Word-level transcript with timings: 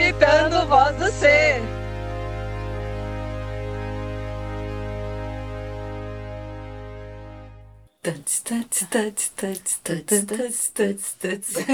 Palpitando 0.00 0.66
Voz 0.66 0.96
do 0.96 1.12
Ser. 1.12 1.60
Tuts, 8.02 8.40
tuts, 8.40 8.86
tuts, 8.90 9.32
tuts, 9.36 9.78
tuts, 9.84 10.24
tuts, 10.24 10.70
tuts, 10.72 11.16
tuts. 11.20 11.54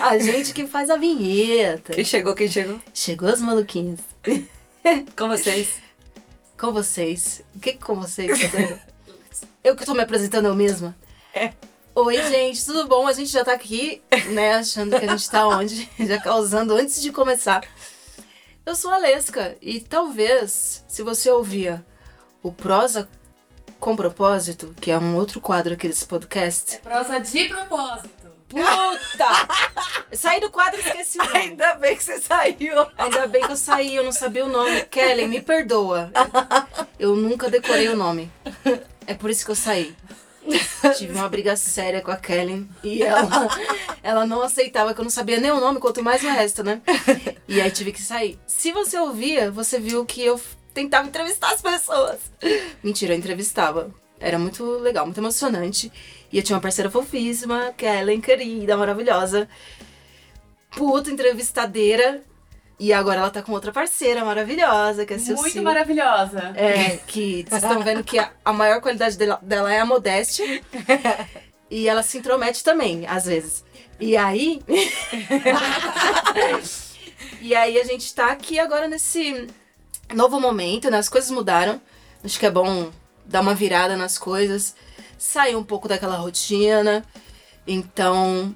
A 0.00 0.16
gente 0.16 0.54
que 0.54 0.66
faz 0.66 0.88
a 0.88 0.96
vinheta. 0.96 1.92
Quem 1.92 2.04
chegou, 2.06 2.34
quem 2.34 2.48
chegou? 2.48 2.80
Chegou 2.94 3.28
os 3.28 3.42
maluquinhos. 3.42 4.00
Com 5.14 5.28
vocês. 5.28 5.74
Com 6.58 6.72
vocês. 6.72 7.42
O 7.54 7.60
que 7.60 7.74
com 7.74 7.96
vocês? 7.96 8.30
Eu 9.62 9.76
que 9.76 9.84
tô 9.84 9.92
me 9.92 10.00
apresentando 10.00 10.46
eu 10.46 10.54
mesma? 10.54 10.96
É. 11.34 11.52
Oi, 11.94 12.16
gente, 12.30 12.64
tudo 12.64 12.88
bom? 12.88 13.06
A 13.06 13.12
gente 13.12 13.30
já 13.30 13.44
tá 13.44 13.52
aqui, 13.52 14.02
né, 14.30 14.54
achando 14.54 14.98
que 14.98 15.04
a 15.04 15.08
gente 15.10 15.30
tá 15.30 15.46
onde? 15.46 15.90
Já 16.00 16.18
causando 16.18 16.74
antes 16.74 17.02
de 17.02 17.12
começar. 17.12 17.62
Eu 18.64 18.74
sou 18.74 18.90
a 18.90 18.96
Lesca 18.96 19.58
e 19.60 19.78
talvez, 19.78 20.82
se 20.88 21.02
você 21.02 21.30
ouvia 21.30 21.84
o 22.42 22.50
Prosa 22.50 23.06
com 23.78 23.94
Propósito, 23.94 24.74
que 24.80 24.90
é 24.90 24.98
um 24.98 25.16
outro 25.16 25.38
quadro 25.38 25.74
aqui 25.74 25.86
desse 25.86 26.06
podcast. 26.06 26.78
Prosa 26.78 27.18
de 27.20 27.48
propósito. 27.50 28.08
Puta! 28.48 29.28
Saí 30.12 30.40
do 30.40 30.50
quadro 30.50 30.80
e 30.80 30.84
esqueci 30.84 31.18
o 31.18 31.24
nome. 31.24 31.38
Ainda 31.38 31.74
bem 31.74 31.94
que 31.94 32.04
você 32.04 32.18
saiu. 32.22 32.86
Ainda 32.96 33.26
bem 33.26 33.44
que 33.44 33.52
eu 33.52 33.56
saí, 33.56 33.96
eu 33.96 34.04
não 34.04 34.12
sabia 34.12 34.46
o 34.46 34.48
nome. 34.48 34.82
Kelly, 34.86 35.26
me 35.26 35.42
perdoa. 35.42 36.10
Eu 36.98 37.16
nunca 37.16 37.50
decorei 37.50 37.88
o 37.88 37.96
nome. 37.96 38.32
É 39.06 39.12
por 39.12 39.28
isso 39.28 39.44
que 39.44 39.50
eu 39.50 39.56
saí. 39.56 39.94
Tive 40.98 41.12
uma 41.12 41.28
briga 41.28 41.56
séria 41.56 42.00
com 42.00 42.10
a 42.10 42.16
Kelly 42.16 42.66
e 42.82 43.02
ela, 43.02 43.48
ela 44.02 44.26
não 44.26 44.42
aceitava 44.42 44.92
que 44.92 45.00
eu 45.00 45.04
não 45.04 45.10
sabia 45.10 45.38
nem 45.38 45.50
o 45.50 45.60
nome, 45.60 45.78
quanto 45.78 46.02
mais 46.02 46.22
o 46.22 46.28
resto, 46.28 46.64
né? 46.64 46.82
E 47.46 47.60
aí 47.60 47.70
tive 47.70 47.92
que 47.92 48.02
sair. 48.02 48.38
Se 48.46 48.72
você 48.72 48.98
ouvia, 48.98 49.50
você 49.50 49.78
viu 49.78 50.04
que 50.04 50.22
eu 50.22 50.40
tentava 50.74 51.06
entrevistar 51.06 51.52
as 51.52 51.62
pessoas. 51.62 52.18
Mentira, 52.82 53.14
eu 53.14 53.18
entrevistava. 53.18 53.90
Era 54.18 54.38
muito 54.38 54.64
legal, 54.78 55.04
muito 55.04 55.18
emocionante. 55.18 55.92
E 56.32 56.38
eu 56.38 56.42
tinha 56.42 56.56
uma 56.56 56.62
parceira 56.62 56.90
fofíssima, 56.90 57.72
Kellen, 57.76 58.20
querida, 58.20 58.76
maravilhosa. 58.76 59.48
Puta 60.76 61.10
entrevistadeira. 61.10 62.22
E 62.82 62.92
agora 62.92 63.20
ela 63.20 63.30
tá 63.30 63.40
com 63.40 63.52
outra 63.52 63.70
parceira 63.70 64.24
maravilhosa, 64.24 65.06
que 65.06 65.12
é 65.12 65.16
a 65.16 65.18
Cecília. 65.20 65.40
Muito 65.40 65.62
maravilhosa. 65.62 66.52
É, 66.56 66.96
que 67.06 67.46
vocês 67.48 67.62
estão 67.62 67.80
vendo 67.80 68.02
que 68.02 68.18
a, 68.18 68.32
a 68.44 68.52
maior 68.52 68.80
qualidade 68.80 69.16
dela, 69.16 69.38
dela 69.40 69.72
é 69.72 69.78
a 69.78 69.86
modéstia. 69.86 70.60
e 71.70 71.88
ela 71.88 72.02
se 72.02 72.18
intromete 72.18 72.64
também, 72.64 73.06
às 73.06 73.26
vezes. 73.26 73.64
E 74.00 74.16
aí. 74.16 74.60
e 77.40 77.54
aí 77.54 77.80
a 77.80 77.84
gente 77.84 78.12
tá 78.12 78.32
aqui 78.32 78.58
agora 78.58 78.88
nesse 78.88 79.46
novo 80.12 80.40
momento, 80.40 80.90
né? 80.90 80.98
As 80.98 81.08
coisas 81.08 81.30
mudaram. 81.30 81.80
Acho 82.24 82.36
que 82.36 82.46
é 82.46 82.50
bom 82.50 82.90
dar 83.24 83.42
uma 83.42 83.54
virada 83.54 83.96
nas 83.96 84.18
coisas, 84.18 84.74
sair 85.16 85.54
um 85.54 85.62
pouco 85.62 85.86
daquela 85.86 86.16
rotina. 86.16 87.04
Então, 87.64 88.52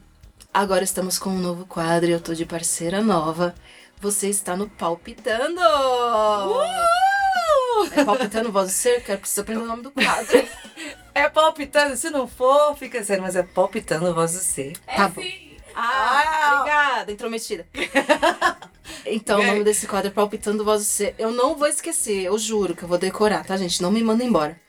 agora 0.53 0.83
estamos 0.83 1.17
com 1.17 1.31
um 1.31 1.39
novo 1.39 1.65
quadro 1.65 2.11
e 2.11 2.13
eu 2.13 2.21
tô 2.21 2.35
de 2.35 2.45
parceira 2.45 3.01
nova. 3.01 3.55
Você 4.01 4.29
está 4.29 4.57
no 4.57 4.69
Palpitando! 4.69 5.61
É 7.93 8.05
Palpitando 8.05 8.53
Voz 8.53 8.69
do 8.69 8.73
Ser? 8.73 9.03
Quero 9.03 9.21
que 9.21 9.29
você 9.29 9.41
aprenda 9.41 9.63
o 9.63 9.67
nome 9.67 9.83
do 9.83 9.91
quadro. 9.91 10.47
É 11.17 11.31
palpitando, 11.31 11.97
se 11.97 12.11
não 12.11 12.29
for, 12.29 12.77
fica 12.77 13.03
sério, 13.03 13.23
mas 13.23 13.35
é 13.35 13.43
palpitando 13.43 14.15
voz 14.15 14.35
do 14.35 14.39
ser. 14.39 14.75
É 14.87 14.97
Tá 14.97 15.09
bom. 15.09 15.23
sim. 15.23 15.57
Ah, 15.75 16.59
obrigada, 16.61 17.11
intrometida. 17.11 17.67
Então, 19.05 19.41
o 19.41 19.47
nome 19.47 19.65
desse 19.65 19.87
quadro 19.87 20.09
é 20.09 20.11
Palpitando 20.11 20.65
Voz 20.65 20.83
do 20.83 20.87
Ser. 20.87 21.15
Eu 21.19 21.31
não 21.31 21.57
vou 21.57 21.67
esquecer, 21.69 22.25
eu 22.25 22.37
juro 22.39 22.75
que 22.77 22.83
eu 22.83 22.89
vou 22.89 22.99
decorar, 22.99 23.45
tá, 23.45 23.57
gente? 23.57 23.81
Não 23.81 23.91
me 23.91 24.03
manda 24.03 24.23
embora. 24.23 24.61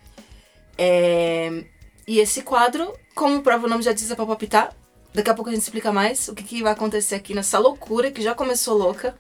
É... 0.78 1.66
E 2.08 2.20
esse 2.20 2.44
quadro, 2.44 2.94
como 3.14 3.38
o 3.38 3.42
próprio 3.42 3.70
nome 3.70 3.84
já 3.84 3.92
diz, 3.92 4.10
é 4.10 4.16
pra 4.16 4.26
palpitar. 4.26 4.74
Daqui 5.14 5.30
a 5.30 5.34
pouco 5.34 5.50
a 5.50 5.54
gente 5.54 5.64
explica 5.64 5.92
mais 5.92 6.28
o 6.28 6.36
que, 6.36 6.44
que 6.44 6.64
vai 6.64 6.74
acontecer 6.74 7.16
aqui 7.16 7.34
nessa 7.34 7.58
loucura 7.58 8.12
que 8.12 8.22
já 8.22 8.36
começou 8.36 8.78
louca. 8.78 9.18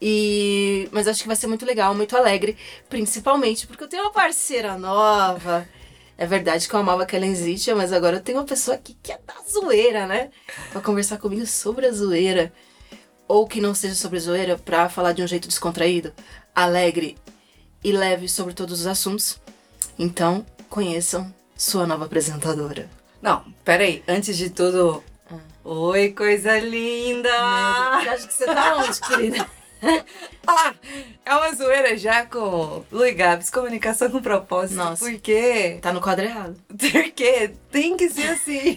E... 0.00 0.88
Mas 0.92 1.06
acho 1.06 1.22
que 1.22 1.28
vai 1.28 1.36
ser 1.36 1.46
muito 1.46 1.64
legal, 1.66 1.94
muito 1.94 2.16
alegre. 2.16 2.56
Principalmente 2.88 3.66
porque 3.66 3.84
eu 3.84 3.88
tenho 3.88 4.02
uma 4.02 4.12
parceira 4.12 4.78
nova. 4.78 5.68
É 6.16 6.26
verdade 6.26 6.68
que 6.68 6.74
eu 6.74 6.80
amava 6.80 7.04
a 7.04 7.06
Kellen 7.06 7.34
Zitia, 7.34 7.74
mas 7.74 7.92
agora 7.92 8.16
eu 8.16 8.20
tenho 8.20 8.38
uma 8.38 8.44
pessoa 8.44 8.74
aqui 8.76 8.96
que 9.02 9.10
é 9.12 9.18
da 9.26 9.34
zoeira, 9.48 10.06
né? 10.06 10.30
Pra 10.70 10.80
conversar 10.80 11.18
comigo 11.18 11.46
sobre 11.46 11.86
a 11.86 11.92
zoeira. 11.92 12.52
Ou 13.26 13.46
que 13.46 13.60
não 13.60 13.74
seja 13.74 13.94
sobre 13.94 14.20
zoeira, 14.20 14.58
pra 14.58 14.88
falar 14.88 15.12
de 15.12 15.22
um 15.22 15.26
jeito 15.26 15.48
descontraído, 15.48 16.12
alegre 16.54 17.16
e 17.82 17.92
leve 17.92 18.28
sobre 18.28 18.52
todos 18.52 18.80
os 18.80 18.86
assuntos. 18.86 19.40
Então, 19.98 20.44
conheçam 20.68 21.32
sua 21.56 21.86
nova 21.86 22.04
apresentadora. 22.04 22.99
Não, 23.20 23.44
peraí, 23.64 24.02
antes 24.08 24.36
de 24.36 24.50
tudo. 24.50 25.04
Oi, 25.62 26.12
coisa 26.12 26.58
linda! 26.58 27.28
Você 28.00 28.08
acha 28.08 28.26
que 28.26 28.32
você 28.34 28.44
tá 28.46 28.76
onde, 28.76 29.00
querida? 29.00 29.46
Ah, 30.46 30.74
é 31.24 31.34
uma 31.34 31.54
zoeira 31.54 31.96
já 31.96 32.26
com 32.26 32.84
Luiz 32.92 33.16
Gabs, 33.16 33.48
comunicação 33.48 34.10
com 34.10 34.20
propósito. 34.20 34.76
Nossa. 34.76 35.04
Porque 35.04 35.78
Tá 35.80 35.92
no 35.92 36.00
quadro 36.00 36.24
errado. 36.24 36.56
Porque 36.68 37.52
tem 37.70 37.96
que 37.96 38.10
ser 38.10 38.28
assim. 38.28 38.76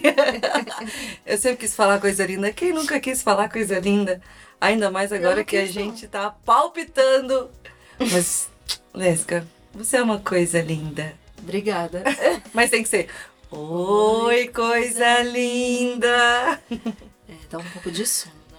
Eu 1.26 1.36
sempre 1.36 1.58
quis 1.58 1.74
falar 1.74 2.00
coisa 2.00 2.24
linda. 2.24 2.52
Quem 2.52 2.72
nunca 2.72 2.98
quis 3.00 3.22
falar 3.22 3.50
coisa 3.50 3.78
linda? 3.80 4.22
Ainda 4.60 4.90
mais 4.90 5.12
agora 5.12 5.44
que 5.44 5.56
a 5.56 5.66
gente 5.66 6.06
tá 6.06 6.30
palpitando. 6.30 7.50
Mas, 7.98 8.48
Lesca, 8.94 9.46
você 9.74 9.96
é 9.98 10.02
uma 10.02 10.20
coisa 10.20 10.60
linda. 10.62 11.12
Obrigada. 11.38 12.02
Mas 12.54 12.70
tem 12.70 12.82
que 12.82 12.88
ser. 12.88 13.08
Oi, 13.56 14.48
coisa 14.48 15.22
linda! 15.22 16.60
É, 17.26 17.32
dá 17.48 17.56
um 17.56 17.64
pouco 17.64 17.90
de 17.90 18.04
sono, 18.04 18.34
né? 18.50 18.58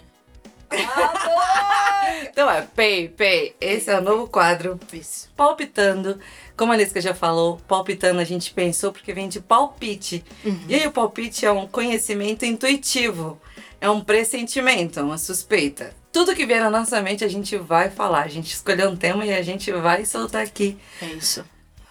Então 2.31 2.49
é, 2.49 2.61
Pei, 2.61 3.09
Pei. 3.09 3.55
Esse 3.61 3.91
é 3.91 3.99
o 3.99 4.01
novo 4.01 4.27
quadro. 4.27 4.79
Isso. 4.91 5.29
Palpitando. 5.35 6.19
Como 6.57 6.71
a 6.71 6.75
Lesca 6.75 6.99
já 6.99 7.13
falou, 7.13 7.57
palpitando 7.67 8.19
a 8.21 8.23
gente 8.23 8.53
pensou 8.53 8.91
porque 8.91 9.13
vem 9.13 9.27
de 9.29 9.39
palpite. 9.39 10.23
E 10.67 10.73
aí 10.73 10.87
o 10.87 10.91
palpite 10.91 11.45
é 11.45 11.51
um 11.51 11.67
conhecimento 11.67 12.45
intuitivo. 12.45 13.39
É 13.79 13.89
um 13.89 14.01
pressentimento, 14.01 15.01
uma 15.01 15.17
suspeita. 15.17 15.93
Tudo 16.11 16.33
que 16.33 16.45
vier 16.45 16.61
na 16.61 16.71
nossa 16.71 17.01
mente 17.01 17.23
a 17.23 17.27
gente 17.27 17.57
vai 17.57 17.91
falar. 17.91 18.23
A 18.23 18.29
gente 18.29 18.53
escolheu 18.53 18.89
um 18.89 18.95
tema 18.95 19.25
e 19.25 19.33
a 19.33 19.41
gente 19.43 19.71
vai 19.73 20.05
soltar 20.05 20.41
aqui. 20.41 20.77
É 21.01 21.07
isso. 21.07 21.45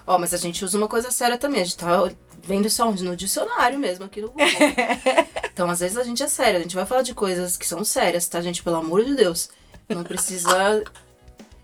Ó, 0.07 0.19
mas 0.19 0.35
a 0.35 0.37
gente 0.37 0.65
usa 0.65 0.77
uma 0.77 0.89
coisa 0.89 1.11
séria 1.11 1.39
também. 1.39 1.63
A 1.63 1.65
gente 1.65 1.77
tá 1.77 2.11
vendo 2.47 2.67
isso 2.67 2.85
onde? 2.85 3.05
No 3.05 3.17
dicionário 3.17 3.79
mesmo, 3.79 4.05
aqui 4.05 4.21
no 4.21 4.29
Google. 4.29 4.47
então, 5.53 5.69
às 5.71 5.81
vezes 5.81 5.97
a 5.97 6.05
gente 6.05 6.23
é 6.23 6.29
sério. 6.29 6.61
A 6.61 6.63
gente 6.63 6.75
vai 6.75 6.87
falar 6.87 7.03
de 7.03 7.15
coisas 7.15 7.57
que 7.57 7.67
são 7.67 7.85
sérias, 7.85 8.27
tá, 8.29 8.41
gente? 8.41 8.63
Pelo 8.63 8.77
amor 8.77 9.05
de 9.05 9.15
Deus. 9.15 9.51
Não 9.89 10.05
precisa 10.05 10.83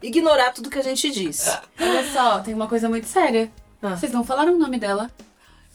ignorar 0.02 0.52
tudo 0.52 0.70
que 0.70 0.78
a 0.78 0.82
gente 0.82 1.10
diz. 1.10 1.46
Olha 1.78 2.12
só, 2.12 2.40
tem 2.40 2.54
uma 2.54 2.68
coisa 2.68 2.88
muito 2.88 3.06
séria. 3.06 3.50
Ah. 3.82 3.96
Vocês 3.96 4.12
não 4.12 4.24
falaram 4.24 4.54
o 4.54 4.58
nome 4.58 4.78
dela. 4.78 5.10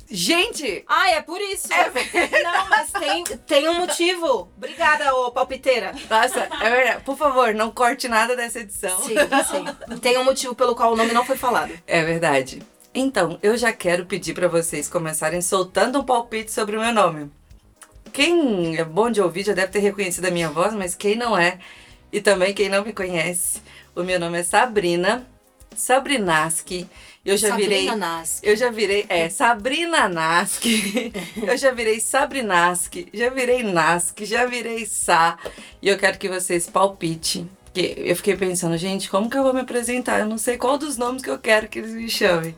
Gente! 0.10 0.84
Ah, 0.88 1.10
é 1.10 1.22
por 1.22 1.42
isso. 1.42 1.68
Não, 1.70 2.70
mas 2.70 2.92
tem, 2.92 3.24
tem 3.24 3.70
um 3.70 3.74
motivo. 3.74 4.52
Obrigada, 4.56 5.16
ô 5.16 5.32
palpiteira. 5.32 5.94
Nossa, 6.10 6.48
é 6.62 6.70
verdade. 6.70 7.04
Por 7.04 7.18
favor, 7.18 7.54
não 7.56 7.72
corte 7.72 8.08
nada 8.08 8.36
dessa 8.36 8.60
edição. 8.60 8.98
Sim, 9.00 9.16
sim. 9.16 10.00
Tem 10.00 10.18
um 10.18 10.24
motivo 10.24 10.54
pelo 10.54 10.76
qual 10.76 10.94
o 10.94 10.96
nome 10.96 11.12
não 11.12 11.26
foi 11.26 11.36
falado. 11.36 11.74
É 11.88 12.04
verdade. 12.04 12.62
Então, 12.98 13.38
eu 13.44 13.58
já 13.58 13.74
quero 13.74 14.06
pedir 14.06 14.34
pra 14.34 14.48
vocês 14.48 14.88
começarem 14.88 15.42
soltando 15.42 16.00
um 16.00 16.04
palpite 16.06 16.50
sobre 16.50 16.78
o 16.78 16.80
meu 16.80 16.94
nome. 16.94 17.30
Quem 18.14 18.78
é 18.78 18.86
bom 18.86 19.12
de 19.12 19.20
ouvir 19.20 19.44
já 19.44 19.54
deve 19.54 19.74
ter 19.74 19.80
reconhecido 19.80 20.24
a 20.24 20.32
minha 20.32 20.50
voz, 20.50 20.74
mas 20.74 20.96
quem 20.96 21.18
não 21.18 21.38
é, 21.38 21.60
e 22.10 22.22
também 22.22 22.54
quem 22.54 22.70
não 22.70 22.86
me 22.86 22.94
conhece, 22.94 23.62
o 23.94 24.02
meu 24.02 24.18
nome 24.18 24.40
é 24.40 24.44
Sabrina 24.44 25.28
Sabrinaski. 25.76 26.88
Eu 27.26 27.36
já 27.36 27.50
Sabrina 27.50 27.70
virei. 27.70 27.96
Nasc. 27.96 28.44
Eu 28.44 28.56
já 28.56 28.70
virei. 28.72 29.06
É, 29.10 29.28
Sabrina 29.28 30.08
Naski. 30.08 31.12
eu 31.46 31.58
já 31.58 31.72
virei 31.72 32.00
Sabrinaski. 32.00 33.10
Já 33.14 33.30
virei 33.30 33.62
Naski. 33.62 34.26
Já 34.26 34.46
virei 34.46 34.86
Sá. 34.86 35.38
E 35.82 35.90
eu 35.90 35.98
quero 35.98 36.18
que 36.18 36.30
vocês 36.30 36.70
palpitem. 36.70 37.50
Porque 37.66 37.94
eu 37.98 38.16
fiquei 38.16 38.38
pensando, 38.38 38.78
gente, 38.78 39.10
como 39.10 39.30
que 39.30 39.38
eu 39.38 39.44
vou 39.44 39.54
me 39.54 39.60
apresentar? 39.60 40.20
Eu 40.20 40.28
não 40.28 40.38
sei 40.38 40.58
qual 40.58 40.78
dos 40.78 40.96
nomes 40.96 41.22
que 41.22 41.30
eu 41.30 41.38
quero 41.38 41.68
que 41.68 41.80
eles 41.80 41.92
me 41.92 42.10
chamem. 42.10 42.56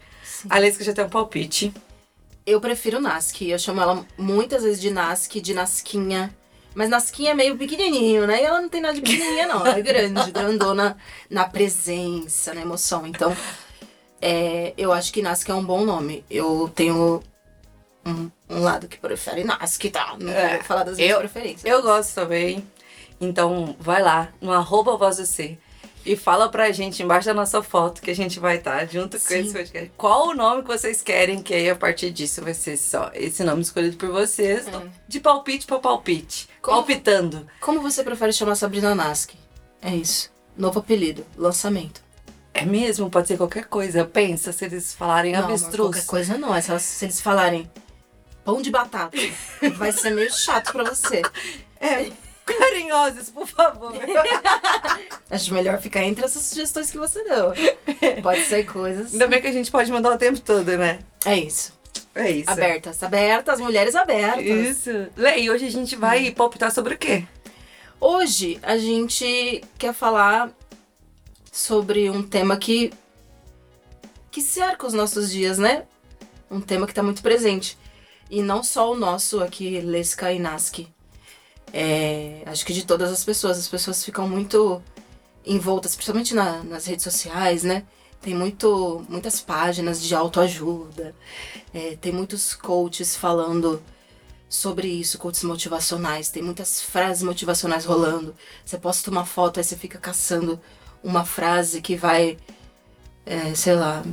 A 0.49 0.57
Lesca 0.57 0.83
já 0.83 0.93
tem 0.93 1.05
um 1.05 1.09
palpite. 1.09 1.73
Eu 2.45 2.61
prefiro 2.61 2.99
Nasc. 2.99 3.41
Eu 3.41 3.59
chamo 3.59 3.81
ela 3.81 4.05
muitas 4.17 4.63
vezes 4.63 4.79
de 4.79 4.89
Nasc, 4.89 5.35
de 5.41 5.53
Nasquinha. 5.53 6.35
Mas 6.73 6.89
Nasquinha 6.89 7.31
é 7.31 7.33
meio 7.33 7.57
pequenininho, 7.57 8.27
né? 8.27 8.41
E 8.41 8.45
ela 8.45 8.61
não 8.61 8.69
tem 8.69 8.79
nada 8.81 8.93
de 8.93 9.01
pequenininha, 9.01 9.47
não. 9.47 9.65
Ela 9.65 9.79
é 9.79 9.81
grande, 9.81 10.29
grandona 10.31 10.97
na 11.29 11.47
presença, 11.49 12.53
na 12.53 12.61
emoção. 12.61 13.05
Então, 13.07 13.35
é, 14.21 14.73
eu 14.77 14.93
acho 14.93 15.11
que 15.11 15.21
Nasc 15.21 15.47
é 15.49 15.53
um 15.53 15.63
bom 15.65 15.83
nome. 15.83 16.23
Eu 16.29 16.71
tenho 16.73 17.21
um, 18.05 18.29
um 18.49 18.59
lado 18.61 18.87
que 18.87 18.97
prefere 18.97 19.43
Nasc, 19.43 19.83
tá? 19.91 20.15
Não 20.19 20.31
É, 20.31 20.55
vou 20.57 20.63
falar 20.65 20.83
das 20.83 20.97
minhas 20.97 21.11
eu- 21.11 21.19
preferências. 21.19 21.65
Eu 21.65 21.81
gosto 21.81 22.13
também. 22.13 22.63
Então 23.19 23.75
vai 23.79 24.01
lá 24.01 24.29
no 24.39 24.53
arroba 24.53 24.95
voz 24.95 25.17
do 25.17 25.25
C 25.25 25.57
e 26.05 26.15
fala 26.15 26.47
pra 26.49 26.71
gente 26.71 27.03
embaixo 27.03 27.25
da 27.27 27.33
nossa 27.33 27.61
foto 27.61 28.01
que 28.01 28.09
a 28.11 28.15
gente 28.15 28.39
vai 28.39 28.57
estar 28.57 28.85
junto 28.87 29.19
com 29.19 29.27
Sim. 29.27 29.39
esse 29.39 29.53
podcast. 29.53 29.91
Qual 29.97 30.29
o 30.29 30.33
nome 30.35 30.61
que 30.61 30.67
vocês 30.69 31.01
querem, 31.01 31.41
que 31.41 31.53
aí 31.53 31.69
a 31.69 31.75
partir 31.75 32.11
disso 32.11 32.41
vai 32.41 32.53
ser 32.53 32.77
só 32.77 33.11
esse 33.13 33.43
nome 33.43 33.61
escolhido 33.61 33.97
por 33.97 34.09
vocês. 34.09 34.67
É. 34.67 34.81
De 35.07 35.19
palpite 35.19 35.65
pra 35.65 35.79
palpite. 35.79 36.47
Como- 36.61 36.77
Palpitando. 36.77 37.45
Como 37.59 37.81
você 37.81 38.03
prefere 38.03 38.31
chamar 38.33 38.55
Sabrina 38.55 38.95
Naski? 38.95 39.37
É 39.81 39.93
isso. 39.95 40.31
Novo 40.55 40.79
apelido, 40.79 41.25
lançamento. 41.35 42.01
É 42.53 42.65
mesmo? 42.65 43.09
Pode 43.09 43.27
ser 43.27 43.37
qualquer 43.37 43.65
coisa. 43.65 44.03
Pensa 44.05 44.51
se 44.51 44.65
eles 44.65 44.93
falarem 44.93 45.33
Não, 45.33 45.43
avestruz. 45.43 45.75
qualquer 45.77 46.05
coisa 46.05 46.37
não. 46.37 46.55
É 46.55 46.63
elas- 46.67 46.81
se 46.83 47.05
eles 47.05 47.21
falarem 47.21 47.69
pão 48.43 48.61
de 48.61 48.71
batata, 48.71 49.15
vai 49.77 49.91
ser 49.91 50.11
meio 50.11 50.31
chato 50.33 50.71
pra 50.71 50.83
você. 50.85 51.21
É, 51.79 52.09
carinhosos, 52.53 53.29
por 53.29 53.47
favor. 53.47 53.93
Acho 55.29 55.53
melhor 55.53 55.79
ficar 55.79 56.03
entre 56.03 56.25
essas 56.25 56.43
sugestões 56.43 56.89
que 56.89 56.97
você 56.97 57.23
deu. 57.23 57.53
Pode 58.21 58.45
ser 58.45 58.65
coisas. 58.65 59.13
Ainda 59.13 59.27
bem 59.27 59.41
que 59.41 59.47
a 59.47 59.51
gente 59.51 59.69
pode 59.69 59.91
mandar 59.91 60.11
o 60.11 60.17
tempo 60.17 60.39
todo, 60.39 60.77
né? 60.77 60.99
É 61.25 61.37
isso. 61.37 61.73
É 62.15 62.31
isso. 62.31 62.49
Abertas, 62.49 63.03
abertas, 63.03 63.59
mulheres 63.59 63.95
abertas. 63.95 64.43
Isso. 64.43 65.07
Lê, 65.15 65.41
e 65.41 65.51
hoje 65.51 65.65
a 65.65 65.71
gente 65.71 65.95
vai 65.95 66.31
palpitar 66.31 66.71
sobre 66.71 66.95
o 66.95 66.97
quê? 66.97 67.25
Hoje 67.99 68.59
a 68.63 68.77
gente 68.77 69.63
quer 69.77 69.93
falar 69.93 70.51
sobre 71.51 72.09
um 72.09 72.23
tema 72.23 72.57
que 72.57 72.91
que 74.31 74.41
cerca 74.41 74.85
os 74.85 74.93
nossos 74.93 75.31
dias, 75.31 75.57
né? 75.57 75.85
Um 76.49 76.61
tema 76.61 76.85
que 76.85 76.91
está 76.91 77.01
muito 77.01 77.23
presente. 77.23 77.77
E 78.29 78.41
não 78.41 78.61
só 78.61 78.91
o 78.91 78.95
nosso 78.95 79.41
aqui, 79.41 79.79
Leska 79.81 80.31
e 80.31 80.37
Naski. 80.37 80.87
É, 81.73 82.43
acho 82.45 82.65
que 82.65 82.73
de 82.73 82.85
todas 82.85 83.11
as 83.11 83.23
pessoas. 83.23 83.57
As 83.57 83.67
pessoas 83.67 84.03
ficam 84.03 84.27
muito 84.27 84.81
envoltas, 85.45 85.95
principalmente 85.95 86.33
na- 86.35 86.63
nas 86.63 86.85
redes 86.85 87.03
sociais, 87.03 87.63
né? 87.63 87.83
Tem 88.21 88.33
muito, 88.35 89.05
muitas 89.09 89.39
páginas 89.41 90.01
de 90.01 90.13
autoajuda. 90.15 91.15
é, 91.73 91.95
tem 91.97 92.11
muitos 92.11 92.53
coaches 92.55 93.15
falando 93.15 93.81
sobre 94.49 94.87
isso, 94.87 95.17
coaches 95.19 95.43
motivacionais. 95.43 96.29
Tem 96.29 96.41
muitas 96.43 96.81
frases 96.81 97.23
motivacionais 97.23 97.85
rolando. 97.85 98.35
Você 98.65 98.77
posta 98.77 99.11
uma 99.11 99.25
foto, 99.25 99.59
aí 99.59 99.63
você 99.63 99.75
fica 99.77 99.99
caçando 99.99 100.59
uma 101.03 101.25
frase 101.25 101.81
que 101.81 101.95
vai, 101.95 102.37
é, 103.25 103.53
sei 103.55 103.75
lá, 103.75 104.03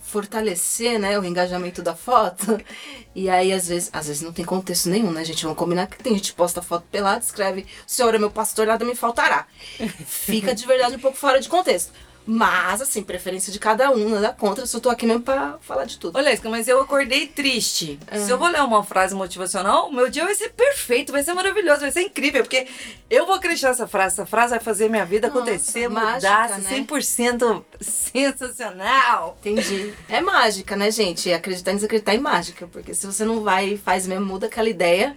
fortalecer 0.00 0.98
né, 0.98 1.18
o 1.18 1.24
engajamento 1.24 1.82
da 1.82 1.94
foto. 1.94 2.58
E 3.14 3.28
aí, 3.28 3.52
às 3.52 3.68
vezes, 3.68 3.90
às 3.92 4.06
vezes 4.06 4.22
não 4.22 4.32
tem 4.32 4.42
contexto 4.42 4.88
nenhum, 4.88 5.10
né, 5.10 5.22
gente? 5.22 5.42
Vamos 5.42 5.58
combinar 5.58 5.86
que 5.86 6.02
tem 6.02 6.14
gente 6.14 6.30
que 6.30 6.36
posta 6.36 6.62
foto 6.62 6.86
pelada, 6.90 7.22
escreve, 7.22 7.60
o 7.60 7.66
senhor 7.86 8.14
é 8.14 8.18
meu 8.18 8.30
pastor, 8.30 8.66
nada 8.66 8.86
me 8.86 8.94
faltará. 8.94 9.46
Fica 10.06 10.54
de 10.54 10.66
verdade 10.66 10.96
um 10.96 10.98
pouco 10.98 11.18
fora 11.18 11.38
de 11.38 11.46
contexto. 11.46 11.92
Mas, 12.24 12.80
assim, 12.80 13.02
preferência 13.02 13.52
de 13.52 13.58
cada 13.58 13.90
um, 13.90 14.08
nada 14.10 14.32
contra. 14.32 14.62
Eu 14.62 14.66
só 14.66 14.78
tô 14.78 14.88
aqui 14.88 15.04
mesmo 15.04 15.22
pra 15.22 15.58
falar 15.60 15.84
de 15.84 15.98
tudo. 15.98 16.16
Olha, 16.16 16.32
Esca, 16.32 16.48
mas 16.48 16.68
eu 16.68 16.80
acordei 16.80 17.26
triste. 17.26 17.98
É. 18.06 18.18
Se 18.18 18.30
eu 18.30 18.38
vou 18.38 18.48
ler 18.48 18.62
uma 18.62 18.84
frase 18.84 19.14
motivacional, 19.14 19.90
meu 19.90 20.08
dia 20.08 20.24
vai 20.24 20.34
ser 20.34 20.50
perfeito, 20.50 21.10
vai 21.10 21.22
ser 21.24 21.34
maravilhoso, 21.34 21.80
vai 21.80 21.90
ser 21.90 22.02
incrível, 22.02 22.42
porque 22.42 22.68
eu 23.10 23.26
vou 23.26 23.34
acreditar 23.34 23.68
nessa 23.68 23.88
frase. 23.88 24.14
Essa 24.14 24.26
frase 24.26 24.50
vai 24.50 24.60
fazer 24.60 24.88
minha 24.88 25.04
vida 25.04 25.26
Nossa, 25.26 25.40
acontecer, 25.40 25.88
mágica, 25.88 26.14
mudar, 26.14 26.48
né? 26.60 26.68
ser 26.68 26.84
100% 26.84 27.64
sensacional. 27.80 29.36
Entendi. 29.40 29.92
É 30.08 30.20
mágica, 30.20 30.76
né, 30.76 30.90
gente? 30.90 31.30
É 31.30 31.34
acreditar 31.34 31.72
em 31.72 31.76
desacreditar 31.76 32.14
em 32.14 32.20
mágica. 32.20 32.66
Porque 32.68 32.94
se 32.94 33.06
você 33.06 33.24
não 33.24 33.40
vai 33.42 33.70
e 33.70 33.78
faz 33.78 34.06
mesmo, 34.06 34.26
muda 34.26 34.46
aquela 34.46 34.68
ideia, 34.68 35.16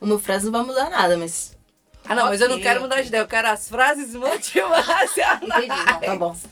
uma 0.00 0.18
frase 0.18 0.44
não 0.44 0.52
vai 0.52 0.62
mudar 0.62 0.88
nada, 0.88 1.16
mas. 1.16 1.53
Ah, 2.06 2.14
não, 2.14 2.26
mas 2.26 2.40
eu 2.40 2.48
não 2.48 2.60
quero 2.60 2.80
mudar 2.80 3.00
de 3.00 3.08
ideia, 3.08 3.22
eu 3.22 3.28
quero 3.28 3.48
as 3.48 3.68
frases 3.68 4.14
motivacionais. 4.14 5.10
Entendi, 5.42 5.68
não, 5.68 6.00
tá 6.00 6.16
bom. 6.16 6.36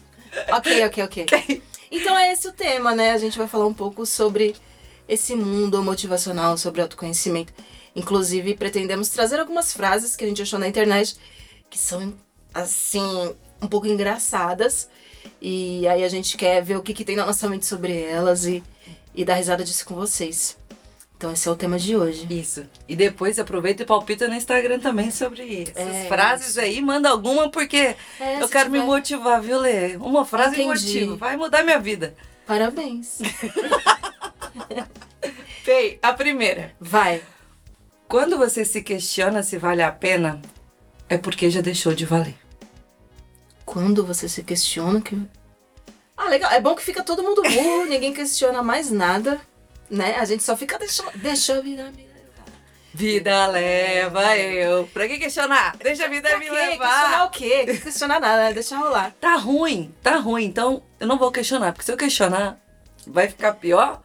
Ok, 0.51 0.87
ok, 0.87 1.05
ok. 1.05 1.63
Então 1.91 2.17
é 2.17 2.33
esse 2.33 2.49
o 2.49 2.53
tema, 2.53 2.95
né? 2.95 3.11
A 3.11 3.19
gente 3.19 3.37
vai 3.37 3.47
falar 3.47 3.67
um 3.67 3.75
pouco 3.75 4.07
sobre 4.07 4.57
esse 5.07 5.37
mundo 5.37 5.83
motivacional, 5.83 6.57
sobre 6.57 6.81
autoconhecimento. 6.81 7.53
Inclusive, 7.95 8.55
pretendemos 8.55 9.11
trazer 9.11 9.39
algumas 9.39 9.75
frases 9.75 10.17
que 10.17 10.25
a 10.25 10.27
gente 10.27 10.41
achou 10.41 10.59
na 10.59 10.67
internet 10.67 11.17
que 11.69 11.79
são, 11.79 12.15
assim, 12.55 13.35
um 13.61 13.69
pouco 13.69 13.87
engraçadas. 13.87 14.89
E 15.41 15.87
aí 15.87 16.03
a 16.03 16.09
gente 16.09 16.37
quer 16.37 16.63
ver 16.63 16.77
o 16.77 16.83
que, 16.83 16.95
que 16.95 17.05
tem 17.05 17.17
na 17.17 17.27
nossa 17.27 17.49
mente 17.49 17.67
sobre 17.67 18.01
elas 18.01 18.47
e, 18.47 18.63
e 19.15 19.25
dar 19.25 19.35
risada 19.35 19.63
disso 19.63 19.85
com 19.85 19.95
vocês. 19.95 20.57
Então 21.23 21.33
esse 21.33 21.47
é 21.47 21.51
o 21.53 21.55
tema 21.55 21.79
de 21.79 21.97
hoje. 21.97 22.27
Isso. 22.29 22.67
E 22.89 22.97
depois 22.97 23.39
aproveita 23.39 23.85
e 23.85 23.87
palpita 23.87 24.27
no 24.27 24.35
Instagram 24.35 24.81
também 24.81 25.13
sobre 25.13 25.71
essas 25.73 25.95
É, 25.95 26.09
frases 26.09 26.59
aí. 26.59 26.83
Manda 26.83 27.09
alguma, 27.11 27.49
porque 27.49 27.95
É, 28.19 28.43
eu 28.43 28.49
quero 28.49 28.69
me 28.69 28.81
tiver- 28.81 28.87
motivar, 28.91 29.41
viu, 29.41 29.61
Lê? 29.61 29.95
Uma 29.99 30.25
frase 30.25 30.57
me 30.57 30.65
Entendi. 30.65 30.95
motiva. 31.05 31.17
Vai 31.17 31.37
mudar 31.37 31.63
minha 31.63 31.79
vida. 31.79 32.17
Parabéns. 32.45 33.21
Fei, 35.63 36.01
a 36.03 36.13
primeira. 36.13 36.75
Vai. 36.81 37.23
Quando 38.09 38.37
você 38.37 38.65
se 38.65 38.83
questiona 38.83 39.45
se 39.45 39.57
vale 39.59 39.81
a 39.81 39.93
pena, 39.93 40.43
é 41.09 41.17
porque 41.17 41.49
já 41.51 41.61
deixou 41.61 41.95
de 41.95 42.05
valer. 42.05 42.35
Quando 43.65 44.05
você 44.05 44.29
se 44.29 44.43
questiona 44.43 45.01
que. 45.01 45.17
Ah, 46.17 46.29
legal. 46.29 46.51
É 46.51 46.61
bom 46.61 46.75
que 46.75 46.83
fica 46.83 47.05
todo 47.05 47.23
mundo 47.23 47.43
burro, 47.43 47.85
ninguém 47.87 48.13
questiona 48.13 48.61
mais 48.61 48.91
nada, 48.91 49.41
né? 49.93 50.17
A 50.17 50.25
gente 50.25 50.43
só 50.43 50.57
fica 50.57 50.79
deixando. 50.79 51.11
Deixa 51.17 51.59
a 51.59 51.61
vida 51.61 51.85
me 51.91 52.03
levar. 52.03 52.13
Vida 52.95 53.47
leva 53.47 54.37
eu. 54.39 54.87
Pra 54.93 55.07
que 55.07 55.19
questionar? 55.19 55.77
Deixa 55.77 56.07
a 56.07 56.09
vida 56.09 56.29
Pra 56.31 56.39
me 56.39 56.47
quê? 56.47 56.51
Questionar 56.51 57.11
levar. 57.11 57.25
o 57.25 57.31
quê? 57.31 57.65
Não 57.67 57.77
questionar 57.77 58.21
nada, 58.21 58.45
né? 58.45 58.53
Deixa 58.55 58.77
rolar. 58.77 59.15
Tá 59.21 59.37
ruim, 59.37 59.95
tá 60.03 60.17
ruim. 60.17 60.45
Então 60.45 60.83
eu 60.99 61.07
não 61.07 61.19
vou 61.19 61.31
questionar, 61.31 61.73
porque 61.73 61.85
se 61.85 61.93
eu 61.93 61.97
questionar, 61.97 62.59
vai 63.07 63.29
ficar 63.29 63.53
pior. 63.55 64.03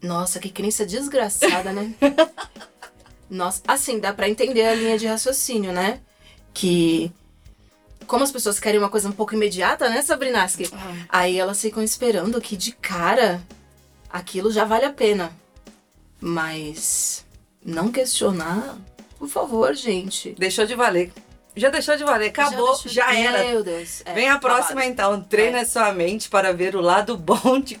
Nossa, 0.00 0.38
que 0.38 0.50
crença 0.50 0.86
desgraçada, 0.86 1.72
né? 1.72 1.92
Nossa, 3.28 3.62
assim, 3.66 3.98
dá 3.98 4.12
pra 4.12 4.28
entender 4.28 4.64
a 4.64 4.74
linha 4.74 4.98
de 4.98 5.06
raciocínio, 5.06 5.72
né? 5.72 6.00
Que. 6.54 7.10
Como 8.06 8.24
as 8.24 8.32
pessoas 8.32 8.58
querem 8.58 8.78
uma 8.78 8.88
coisa 8.88 9.08
um 9.08 9.12
pouco 9.12 9.34
imediata, 9.34 9.88
né, 9.90 10.00
Sabrinaski? 10.00 10.70
Aí 11.10 11.38
elas 11.38 11.60
ficam 11.60 11.82
esperando 11.82 12.40
que 12.40 12.56
de 12.56 12.72
cara 12.72 13.42
aquilo 14.10 14.50
já 14.50 14.64
vale 14.64 14.84
a 14.84 14.92
pena. 14.92 15.32
Mas 16.20 17.24
não 17.64 17.90
questionar, 17.92 18.76
por 19.18 19.28
favor, 19.28 19.74
gente. 19.74 20.34
Deixou 20.38 20.66
de 20.66 20.74
valer. 20.74 21.12
Já 21.56 21.70
deixou 21.70 21.96
de 21.96 22.04
valer, 22.04 22.28
acabou, 22.28 22.72
deixou- 22.72 22.90
já, 22.92 23.12
era. 23.14 23.42
Meu 23.44 23.64
Deus. 23.64 24.02
é, 24.04 24.12
Vem 24.14 24.28
a 24.28 24.38
próxima 24.38 24.80
acabado. 24.82 24.90
então. 24.92 25.20
Treina 25.22 25.64
sua 25.64 25.92
mente 25.92 26.28
para 26.28 26.52
ver 26.52 26.76
o 26.76 26.80
lado 26.80 27.16
bom 27.16 27.60
de. 27.60 27.80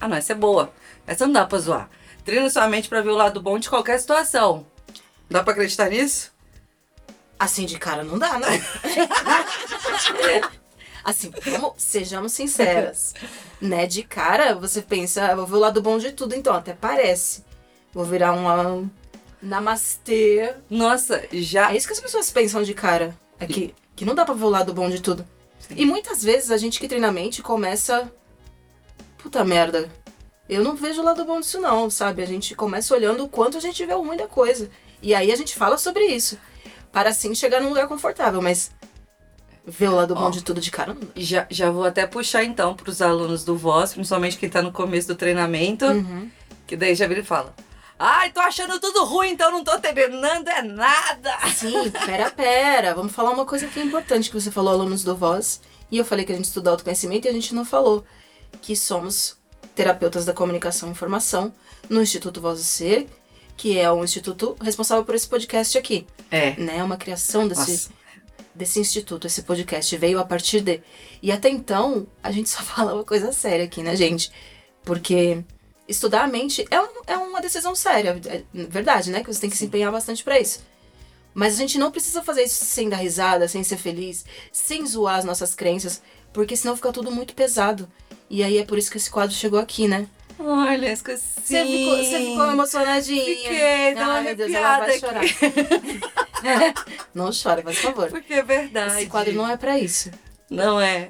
Ah, 0.00 0.08
não, 0.08 0.16
essa 0.16 0.32
é 0.32 0.36
boa. 0.36 0.72
Essa 1.06 1.26
não 1.26 1.32
dá 1.32 1.44
pra 1.46 1.58
zoar. 1.58 1.90
Treina 2.24 2.48
sua 2.50 2.68
mente 2.68 2.88
para 2.88 3.00
ver 3.02 3.10
o 3.10 3.16
lado 3.16 3.40
bom 3.42 3.58
de 3.58 3.68
qualquer 3.68 3.98
situação. 3.98 4.66
Dá 5.30 5.42
pra 5.42 5.52
acreditar 5.52 5.90
nisso? 5.90 6.32
Assim 7.38 7.66
de 7.66 7.78
cara 7.78 8.02
não 8.02 8.18
dá, 8.18 8.38
né? 8.38 8.48
assim, 11.10 11.30
vamos, 11.44 11.74
sejamos 11.76 12.32
sinceras. 12.32 13.14
Né? 13.60 13.86
De 13.86 14.02
cara, 14.02 14.54
você 14.54 14.82
pensa, 14.82 15.26
"Ah, 15.26 15.34
vou 15.34 15.46
ver 15.46 15.56
o 15.56 15.60
lado 15.60 15.82
bom 15.82 15.98
de 15.98 16.12
tudo, 16.12 16.34
então, 16.34 16.54
até 16.54 16.72
parece. 16.72 17.44
Vou 17.92 18.04
virar 18.04 18.32
uma 18.32 18.88
namastê. 19.42 20.54
Nossa, 20.68 21.24
já. 21.32 21.72
É 21.72 21.76
isso 21.76 21.86
que 21.86 21.92
as 21.92 22.00
pessoas 22.00 22.30
pensam 22.30 22.62
de 22.62 22.74
cara. 22.74 23.16
É 23.40 23.46
que, 23.46 23.74
que 23.96 24.04
não 24.04 24.14
dá 24.14 24.24
pra 24.24 24.34
ver 24.34 24.44
o 24.44 24.50
lado 24.50 24.74
bom 24.74 24.88
de 24.90 25.00
tudo. 25.00 25.26
E 25.74 25.84
muitas 25.84 26.22
vezes 26.22 26.50
a 26.50 26.56
gente 26.56 26.78
que 26.80 26.88
treina 26.88 27.08
a 27.08 27.12
mente 27.12 27.42
começa. 27.42 28.10
Puta 29.16 29.44
merda. 29.44 29.90
Eu 30.48 30.64
não 30.64 30.74
vejo 30.74 31.02
o 31.02 31.04
lado 31.04 31.24
bom 31.24 31.40
disso, 31.40 31.60
não, 31.60 31.90
sabe? 31.90 32.22
A 32.22 32.26
gente 32.26 32.54
começa 32.54 32.94
olhando 32.94 33.24
o 33.24 33.28
quanto 33.28 33.58
a 33.58 33.60
gente 33.60 33.84
vê 33.84 33.92
o 33.92 34.02
ruim 34.02 34.16
da 34.16 34.26
coisa. 34.26 34.70
E 35.02 35.14
aí 35.14 35.30
a 35.30 35.36
gente 35.36 35.54
fala 35.54 35.76
sobre 35.76 36.06
isso. 36.06 36.38
Para 36.90 37.10
assim 37.10 37.34
chegar 37.34 37.60
num 37.60 37.68
lugar 37.68 37.86
confortável, 37.86 38.40
mas. 38.40 38.70
Ver 39.70 39.88
o 39.88 39.94
lado 39.94 40.14
bom 40.14 40.30
de 40.30 40.42
tudo 40.42 40.60
de 40.60 40.70
cara 40.70 40.94
não 40.94 41.00
dá. 41.02 41.06
Já, 41.16 41.46
já 41.50 41.70
vou 41.70 41.84
até 41.84 42.06
puxar 42.06 42.42
então 42.44 42.74
para 42.74 42.88
os 42.90 43.02
alunos 43.02 43.44
do 43.44 43.56
Voz, 43.56 43.92
principalmente 43.92 44.38
quem 44.38 44.48
tá 44.48 44.62
no 44.62 44.72
começo 44.72 45.08
do 45.08 45.14
treinamento, 45.14 45.84
Uhum. 45.84 46.30
que 46.66 46.76
daí 46.76 46.94
já 46.94 47.06
vira 47.06 47.20
e 47.20 47.24
fala: 47.24 47.54
Ai, 47.98 48.30
tô 48.32 48.40
achando 48.40 48.78
tudo 48.80 49.04
ruim, 49.04 49.30
então 49.32 49.50
não 49.50 49.62
tô 49.62 49.78
treinando 49.78 50.48
é 50.48 50.62
nada. 50.62 51.36
Sim, 51.54 51.90
pera, 52.06 52.30
pera. 52.30 52.94
Vamos 52.94 53.12
falar 53.12 53.30
uma 53.30 53.44
coisa 53.44 53.66
que 53.66 53.78
é 53.78 53.82
importante 53.84 54.30
que 54.30 54.40
você 54.40 54.50
falou, 54.50 54.72
alunos 54.72 55.04
do 55.04 55.14
Voz. 55.16 55.60
E 55.90 55.98
eu 55.98 56.04
falei 56.04 56.24
que 56.24 56.32
a 56.32 56.34
gente 56.36 56.44
estuda 56.46 56.70
autoconhecimento 56.70 57.26
e 57.26 57.30
a 57.30 57.32
gente 57.32 57.54
não 57.54 57.64
falou. 57.64 58.04
Que 58.62 58.74
somos 58.76 59.36
terapeutas 59.74 60.24
da 60.24 60.32
comunicação 60.32 60.88
e 60.88 60.92
informação 60.92 61.52
no 61.90 62.00
Instituto 62.02 62.40
Voz 62.40 62.58
do 62.58 62.64
Ser, 62.64 63.06
que 63.56 63.78
é 63.78 63.90
o 63.90 64.02
instituto 64.04 64.56
responsável 64.60 65.04
por 65.04 65.14
esse 65.14 65.26
podcast 65.28 65.76
aqui. 65.76 66.06
É. 66.30 66.52
Né? 66.56 66.82
Uma 66.82 66.96
criação 66.96 67.46
desse, 67.48 67.70
Nossa. 67.70 67.90
Desse 68.58 68.78
instituto, 68.80 69.26
esse 69.26 69.42
podcast 69.42 69.96
veio 69.96 70.18
a 70.18 70.24
partir 70.24 70.60
de. 70.60 70.82
E 71.22 71.32
até 71.32 71.48
então, 71.48 72.06
a 72.22 72.30
gente 72.30 72.48
só 72.50 72.60
fala 72.64 72.92
uma 72.94 73.04
coisa 73.04 73.32
séria 73.32 73.64
aqui, 73.64 73.82
né, 73.82 73.96
gente? 73.96 74.30
Porque 74.82 75.42
estudar 75.86 76.24
a 76.24 76.26
mente 76.28 76.66
é, 76.70 76.80
um- 76.80 77.02
é 77.06 77.16
uma 77.16 77.40
decisão 77.40 77.74
séria, 77.74 78.20
é 78.26 78.42
verdade, 78.66 79.10
né? 79.10 79.22
Que 79.22 79.32
você 79.32 79.40
tem 79.40 79.48
que 79.50 79.56
se 79.56 79.64
empenhar 79.64 79.90
bastante 79.92 80.22
pra 80.22 80.38
isso. 80.38 80.60
Mas 81.34 81.54
a 81.54 81.58
gente 81.58 81.78
não 81.78 81.90
precisa 81.92 82.22
fazer 82.22 82.42
isso 82.42 82.64
sem 82.64 82.88
dar 82.88 82.96
risada, 82.96 83.46
sem 83.46 83.62
ser 83.62 83.76
feliz, 83.76 84.24
sem 84.52 84.84
zoar 84.84 85.16
as 85.18 85.24
nossas 85.24 85.54
crenças, 85.54 86.02
porque 86.32 86.56
senão 86.56 86.74
fica 86.74 86.92
tudo 86.92 87.10
muito 87.12 87.34
pesado. 87.34 87.88
E 88.28 88.42
aí 88.42 88.58
é 88.58 88.64
por 88.64 88.76
isso 88.76 88.90
que 88.90 88.96
esse 88.96 89.08
quadro 89.10 89.34
chegou 89.34 89.58
aqui, 89.58 89.86
né? 89.86 90.06
Olha 90.38 90.92
as 90.92 91.02
coisinhas. 91.02 91.34
Você 91.44 91.64
ficou, 91.64 91.96
você 91.96 92.18
ficou 92.18 92.50
emocionadinha. 92.50 93.24
Fiquei, 93.24 93.94
uma 93.94 94.14
Ai, 94.14 94.22
meu 94.22 94.36
Deus, 94.36 94.52
ela 94.52 94.78
vai 94.78 94.98
chorar. 94.98 95.22
não 97.14 97.30
chora, 97.30 97.62
por 97.62 97.74
favor. 97.74 98.10
Porque 98.10 98.34
é 98.34 98.42
verdade. 98.42 98.98
Esse 98.98 99.06
quadro 99.06 99.32
não 99.34 99.48
é 99.48 99.56
pra 99.56 99.78
isso. 99.78 100.10
Não 100.50 100.80
é. 100.80 101.08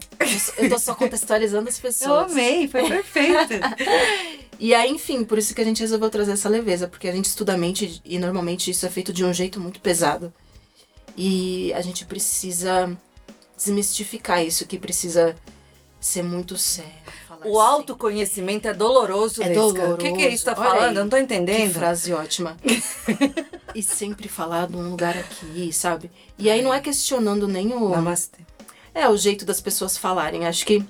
Eu 0.56 0.68
tô 0.68 0.78
só 0.78 0.94
contextualizando 0.94 1.68
as 1.68 1.76
Eu 1.76 1.82
pessoas. 1.82 2.32
amei, 2.32 2.66
foi 2.68 2.88
perfeito. 2.88 3.54
E 4.60 4.74
aí, 4.74 4.90
enfim, 4.90 5.22
por 5.22 5.38
isso 5.38 5.54
que 5.54 5.60
a 5.60 5.64
gente 5.64 5.78
resolveu 5.78 6.10
trazer 6.10 6.32
essa 6.32 6.48
leveza, 6.48 6.88
porque 6.88 7.06
a 7.06 7.12
gente 7.12 7.26
estuda 7.26 7.54
a 7.54 7.56
mente 7.56 8.02
e 8.04 8.18
normalmente 8.18 8.72
isso 8.72 8.84
é 8.84 8.90
feito 8.90 9.12
de 9.12 9.24
um 9.24 9.32
jeito 9.32 9.60
muito 9.60 9.78
pesado. 9.78 10.34
E 11.16 11.72
a 11.74 11.80
gente 11.80 12.04
precisa 12.04 12.90
desmistificar 13.56 14.44
isso, 14.44 14.66
que 14.66 14.76
precisa 14.76 15.36
ser 16.00 16.24
muito 16.24 16.58
sério. 16.58 16.90
Falar 17.38 17.50
o 17.54 17.60
assim. 17.60 17.70
autoconhecimento 17.72 18.68
é 18.68 18.74
doloroso, 18.74 19.42
É 19.42 19.48
Lesca. 19.48 19.60
doloroso. 19.62 19.94
O 19.94 19.96
que, 19.98 20.12
que 20.12 20.22
é 20.22 20.28
isso 20.28 20.44
que 20.44 20.54
tá 20.54 20.60
Olha 20.60 20.70
falando? 20.70 20.88
aí. 20.90 20.96
Eu 20.96 21.02
não 21.04 21.08
tô 21.08 21.16
Que 21.16 21.22
entendendo. 21.22 21.72
frase 21.72 22.12
ótima. 22.12 22.56
e 23.74 23.82
sempre 23.82 24.28
falar 24.28 24.66
de 24.68 24.76
um 24.76 24.90
lugar 24.90 25.16
aqui, 25.16 25.72
sabe? 25.72 26.10
E 26.38 26.50
aí 26.50 26.62
não 26.62 26.72
é 26.72 26.80
questionando 26.80 27.46
nem 27.48 27.72
o. 27.74 27.88
Namastê. 27.90 28.38
É, 28.94 29.08
o 29.08 29.16
jeito 29.16 29.44
das 29.44 29.60
pessoas 29.60 29.96
falarem. 29.96 30.46
Acho 30.46 30.64
que 30.66 30.84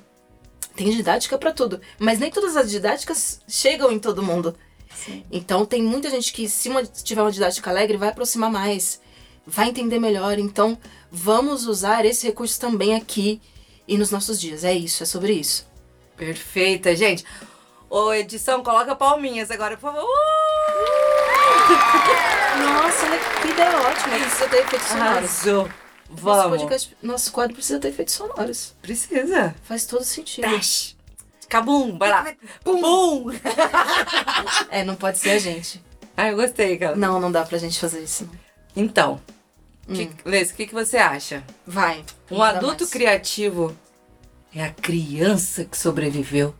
tem 0.74 0.90
didática 0.90 1.36
pra 1.36 1.52
tudo. 1.52 1.80
Mas 1.98 2.18
nem 2.18 2.30
todas 2.30 2.56
as 2.56 2.70
didáticas 2.70 3.40
chegam 3.48 3.90
em 3.92 3.98
todo 3.98 4.22
mundo. 4.22 4.54
Então 5.30 5.64
tem 5.66 5.82
muita 5.82 6.10
gente 6.10 6.32
que, 6.32 6.48
se 6.48 6.68
uma- 6.68 6.84
tiver 6.84 7.20
uma 7.22 7.30
didática 7.32 7.70
alegre, 7.70 7.96
vai 7.96 8.08
aproximar 8.08 8.50
mais. 8.50 9.00
Vai 9.46 9.68
entender 9.68 9.98
melhor. 9.98 10.38
Então, 10.38 10.76
vamos 11.10 11.66
usar 11.66 12.04
esse 12.04 12.26
recurso 12.26 12.58
também 12.60 12.94
aqui 12.94 13.40
e 13.86 13.96
nos 13.96 14.10
nossos 14.10 14.40
dias. 14.40 14.64
É 14.64 14.72
isso, 14.74 15.02
é 15.02 15.06
sobre 15.06 15.32
isso. 15.34 15.66
Perfeita, 16.18 16.94
gente. 16.96 17.24
Ô, 17.88 18.12
edição, 18.12 18.62
coloca 18.62 18.94
palminhas 18.94 19.50
agora, 19.50 19.76
por 19.76 19.92
favor. 19.92 20.04
Nossa, 22.58 23.06
olha 23.06 23.18
que 23.40 23.48
ideia 23.48 23.76
ótima. 23.80 24.18
Precisa 24.18 24.48
ter 24.48 24.56
efeitos 24.58 24.88
sonoros. 24.88 25.16
Arrasou. 25.16 25.68
Nosso, 26.10 26.22
Vamos. 26.22 26.58
podcast, 26.62 26.96
nosso 27.02 27.32
quadro 27.32 27.54
precisa 27.54 27.78
ter 27.78 27.88
efeitos 27.88 28.14
sonoros. 28.14 28.74
Precisa. 28.82 29.54
Faz 29.62 29.86
todo 29.86 30.04
sentido. 30.04 30.48
Dash. 30.48 30.96
Cabum, 31.48 31.96
vai 31.98 32.10
lá. 32.10 32.26
Pum. 32.64 32.80
Pum. 32.80 33.24
É, 34.70 34.84
não 34.84 34.96
pode 34.96 35.18
ser 35.18 35.30
a 35.30 35.38
gente. 35.38 35.82
Ai, 36.16 36.32
eu 36.32 36.36
gostei, 36.36 36.76
cara. 36.76 36.96
Não, 36.96 37.20
não 37.20 37.30
dá 37.32 37.44
pra 37.44 37.56
gente 37.58 37.78
fazer 37.78 38.00
isso. 38.02 38.24
não. 38.24 38.32
Então, 38.84 39.20
Hum. 39.88 39.94
que, 39.94 40.10
Lês, 40.28 40.50
o 40.50 40.54
que, 40.54 40.66
que 40.66 40.74
você 40.74 40.98
acha? 40.98 41.42
Vai. 41.66 42.04
Um 42.30 42.42
adulto 42.42 42.80
mais. 42.84 42.90
criativo 42.90 43.74
é 44.54 44.62
a 44.64 44.72
criança 44.72 45.64
que 45.64 45.76
sobreviveu. 45.76 46.54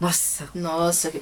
Nossa, 0.00 0.48
Nossa, 0.54 1.12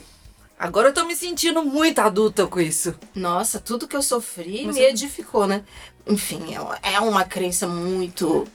agora 0.59 0.89
eu 0.89 0.95
tô 0.95 1.05
me 1.05 1.15
sentindo 1.15 1.65
muito 1.65 1.99
adulta 2.01 2.47
com 2.47 2.61
isso. 2.61 2.95
nossa, 3.15 3.61
tudo 3.61 3.87
que 3.87 3.97
eu 3.97 4.03
sofri 4.03 4.65
Mas 4.67 4.75
me 4.77 4.83
eu- 4.83 4.89
edificou, 4.91 5.47
né? 5.47 5.65
Enfim, 6.07 6.55
é- 6.83 6.95
é 6.95 7.01
uma 7.01 7.25
crença 7.25 7.67
muito. 7.67 8.47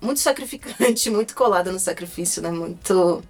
Muito 0.00 0.18
sacrificante, 0.20 1.08
muito 1.10 1.34
colada 1.34 1.70
no 1.70 1.78
sacrifício, 1.78 2.42
né? 2.42 2.50
Muito. 2.50 3.22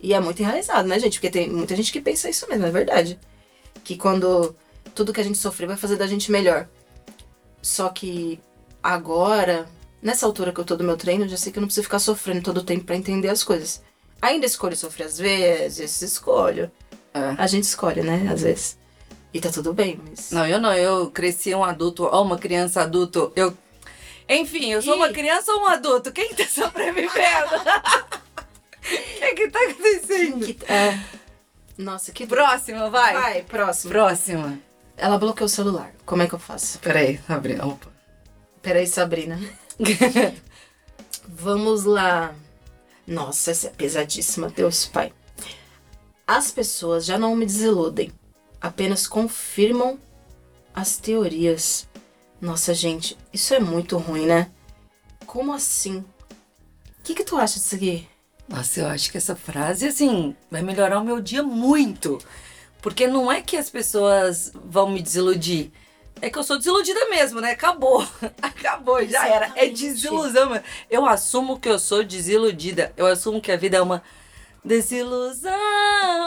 E 0.00 0.14
é 0.14 0.20
muito 0.20 0.40
enraizado, 0.40 0.88
né, 0.88 0.98
gente? 0.98 1.18
Porque 1.18 1.28
tem 1.30 1.50
muita 1.50 1.76
gente 1.76 1.92
que 1.92 2.00
pensa 2.00 2.30
isso 2.30 2.48
mesmo, 2.48 2.64
é 2.66 2.70
verdade. 2.70 3.18
Que 3.84 3.96
quando 3.96 4.54
tudo 4.94 5.12
que 5.12 5.20
a 5.20 5.24
gente 5.24 5.36
sofreu 5.38 5.68
vai 5.68 5.76
fazer 5.76 5.96
da 5.96 6.06
gente 6.06 6.30
melhor. 6.32 6.66
Só 7.60 7.88
que 7.90 8.40
agora, 8.82 9.68
nessa 10.02 10.26
altura 10.26 10.52
que 10.52 10.60
eu 10.60 10.64
tô 10.64 10.76
do 10.76 10.84
meu 10.84 10.96
treino, 10.96 11.24
eu 11.24 11.28
já 11.28 11.36
sei 11.36 11.52
que 11.52 11.58
eu 11.58 11.60
não 11.60 11.68
preciso 11.68 11.84
ficar 11.84 11.98
sofrendo 11.98 12.42
todo 12.42 12.58
o 12.58 12.64
tempo 12.64 12.84
pra 12.84 12.96
entender 12.96 13.28
as 13.28 13.42
coisas. 13.44 13.82
Ainda 14.20 14.46
escolho 14.46 14.76
sofrer 14.76 15.04
às 15.04 15.18
vezes, 15.18 16.02
escolho. 16.02 16.70
É. 17.14 17.34
A 17.38 17.46
gente 17.46 17.64
escolhe, 17.64 18.02
né? 18.02 18.28
Às 18.32 18.42
vezes. 18.42 18.78
E 19.32 19.40
tá 19.40 19.50
tudo 19.50 19.72
bem, 19.72 20.00
mas. 20.08 20.30
Não, 20.30 20.46
eu 20.46 20.58
não. 20.60 20.72
Eu 20.72 21.10
cresci 21.10 21.54
um 21.54 21.62
adulto, 21.64 22.04
ou 22.04 22.22
uma 22.24 22.38
criança 22.38 22.82
adulto. 22.82 23.32
Eu. 23.36 23.56
Enfim, 24.28 24.72
eu 24.72 24.82
sou 24.82 24.94
uma 24.96 25.08
Ih. 25.08 25.12
criança 25.12 25.52
ou 25.52 25.62
um 25.62 25.66
adulto? 25.66 26.12
Quem 26.12 26.34
tá 26.34 26.44
sobrevivendo? 26.46 27.56
O 27.56 28.80
que 29.20 29.34
que 29.34 29.48
tá 29.50 29.58
acontecendo? 29.70 30.46
Que- 30.46 30.72
é. 30.72 30.98
Nossa, 31.78 32.10
que 32.12 32.26
Próxima, 32.26 32.90
vai. 32.90 33.14
Vai, 33.14 33.42
próximo. 33.42 33.92
Próxima. 33.92 34.58
Ela 34.96 35.16
bloqueou 35.16 35.46
o 35.46 35.48
celular. 35.48 35.92
Como 36.04 36.22
é 36.22 36.26
que 36.26 36.34
eu 36.34 36.38
faço? 36.38 36.78
Peraí, 36.80 37.20
abre. 37.28 37.58
Opa. 37.60 37.86
Peraí, 38.60 38.86
Sabrina. 38.86 39.38
Vamos 41.26 41.84
lá. 41.84 42.34
Nossa, 43.06 43.50
essa 43.50 43.68
é 43.68 43.70
pesadíssima, 43.70 44.48
Deus 44.48 44.86
Pai. 44.86 45.12
As 46.26 46.50
pessoas 46.50 47.06
já 47.06 47.16
não 47.18 47.34
me 47.34 47.46
desiludem, 47.46 48.12
apenas 48.60 49.06
confirmam 49.06 49.98
as 50.74 50.96
teorias. 50.96 51.88
Nossa, 52.40 52.74
gente, 52.74 53.16
isso 53.32 53.54
é 53.54 53.60
muito 53.60 53.96
ruim, 53.96 54.26
né? 54.26 54.50
Como 55.26 55.52
assim? 55.52 55.98
O 55.98 57.02
que, 57.02 57.14
que 57.14 57.24
tu 57.24 57.36
acha 57.36 57.58
disso 57.58 57.74
aqui? 57.74 58.06
Nossa, 58.48 58.80
eu 58.80 58.86
acho 58.86 59.10
que 59.10 59.16
essa 59.18 59.36
frase, 59.36 59.86
assim, 59.86 60.34
vai 60.50 60.62
melhorar 60.62 61.00
o 61.00 61.04
meu 61.04 61.20
dia 61.20 61.42
muito. 61.42 62.18
Porque 62.80 63.06
não 63.06 63.30
é 63.30 63.42
que 63.42 63.56
as 63.56 63.70
pessoas 63.70 64.52
vão 64.54 64.90
me 64.90 65.02
desiludir. 65.02 65.70
É 66.20 66.30
que 66.30 66.38
eu 66.38 66.44
sou 66.44 66.58
desiludida 66.58 67.08
mesmo, 67.08 67.40
né? 67.40 67.52
Acabou. 67.52 68.06
Acabou, 68.42 69.04
já 69.06 69.26
era. 69.26 69.52
É 69.54 69.66
desilusão. 69.68 70.50
mano. 70.50 70.62
Eu 70.90 71.06
assumo 71.06 71.58
que 71.58 71.68
eu 71.68 71.78
sou 71.78 72.02
desiludida. 72.04 72.92
Eu 72.96 73.06
assumo 73.06 73.40
que 73.40 73.52
a 73.52 73.56
vida 73.56 73.76
é 73.76 73.80
uma 73.80 74.02
desilusão. 74.64 75.52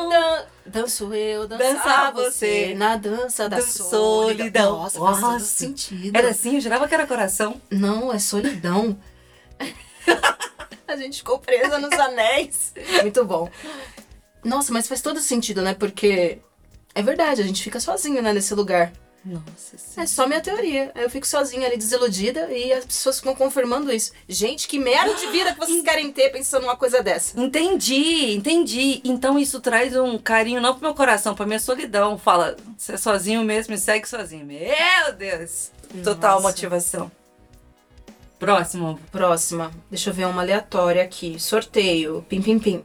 Dan 0.10 0.46
danço 0.66 1.14
eu, 1.14 1.48
dançar 1.48 1.74
Dançar 1.74 2.14
você, 2.14 2.30
você. 2.68 2.74
na 2.76 2.96
dança 2.96 3.50
da 3.50 3.62
solidão. 3.62 4.78
Nossa, 4.80 5.00
faz 5.00 5.20
todo 5.20 5.32
Nossa. 5.32 5.46
sentido. 5.46 6.16
Era 6.18 6.30
assim, 6.30 6.56
eu 6.56 6.62
jurava 6.62 6.88
que 6.88 6.94
era 6.94 7.06
coração. 7.08 7.62
Não, 7.70 8.12
é 8.14 8.20
solidão. 8.20 8.98
a 10.88 10.96
gente 10.96 11.18
ficou 11.18 11.40
presa 11.40 11.78
nos 11.78 11.92
anéis. 11.92 12.74
Muito 13.02 13.24
bom. 13.26 13.50
Nossa, 14.44 14.74
mas 14.74 14.88
faz 14.88 15.02
todo 15.02 15.20
sentido, 15.20 15.62
né? 15.62 15.74
Porque 15.74 16.40
é 16.94 17.02
verdade, 17.02 17.42
a 17.42 17.46
gente 17.46 17.64
fica 17.64 17.80
sozinho, 17.80 18.22
né, 18.22 18.34
nesse 18.34 18.54
lugar. 18.54 18.92
Nossa 19.24 20.02
É 20.02 20.06
só 20.08 20.26
minha 20.26 20.42
teoria. 20.42 20.92
Eu 20.96 21.10
fico 21.10 21.28
sozinha 21.28 21.68
ali, 21.68 21.78
desiludida, 21.78 22.52
e 22.52 22.74
as 22.74 22.86
pessoas 22.86 23.20
ficam 23.20 23.36
confirmando 23.36 23.92
isso. 23.92 24.12
Gente, 24.28 24.68
que 24.68 24.80
merda 24.80 25.14
de 25.14 25.28
vida 25.28 25.54
que 25.54 25.60
vocês 25.60 25.82
querem 25.86 26.12
ter 26.12 26.32
pensando 26.32 26.64
numa 26.64 26.76
coisa 26.76 27.04
dessa? 27.04 27.40
Entendi, 27.40 28.34
entendi. 28.34 29.00
Então 29.04 29.38
isso 29.38 29.60
traz 29.62 29.96
um 29.96 30.18
carinho 30.18 30.60
não 30.60 30.74
pro 30.74 30.84
meu 30.84 30.96
coração, 30.96 31.36
pra 31.36 31.46
minha 31.46 31.60
solidão. 31.60 32.18
Fala, 32.18 32.56
você 32.76 32.94
é 32.94 32.98
sozinho 32.98 33.44
mesmo 33.44 33.76
e 33.76 33.78
segue 33.78 34.10
sozinho. 34.10 34.46
Meu 34.46 35.14
Deus! 35.18 35.72
Total 36.04 36.36
Nossa. 36.36 36.48
motivação. 36.48 37.12
Próximo. 38.40 39.00
Próxima. 39.12 39.72
Deixa 39.88 40.10
eu 40.10 40.14
ver 40.16 40.26
uma 40.26 40.42
aleatória 40.42 41.04
aqui. 41.04 41.40
Sorteio. 41.40 42.26
Pim, 42.28 42.42
pim, 42.42 42.58
pim. 42.58 42.84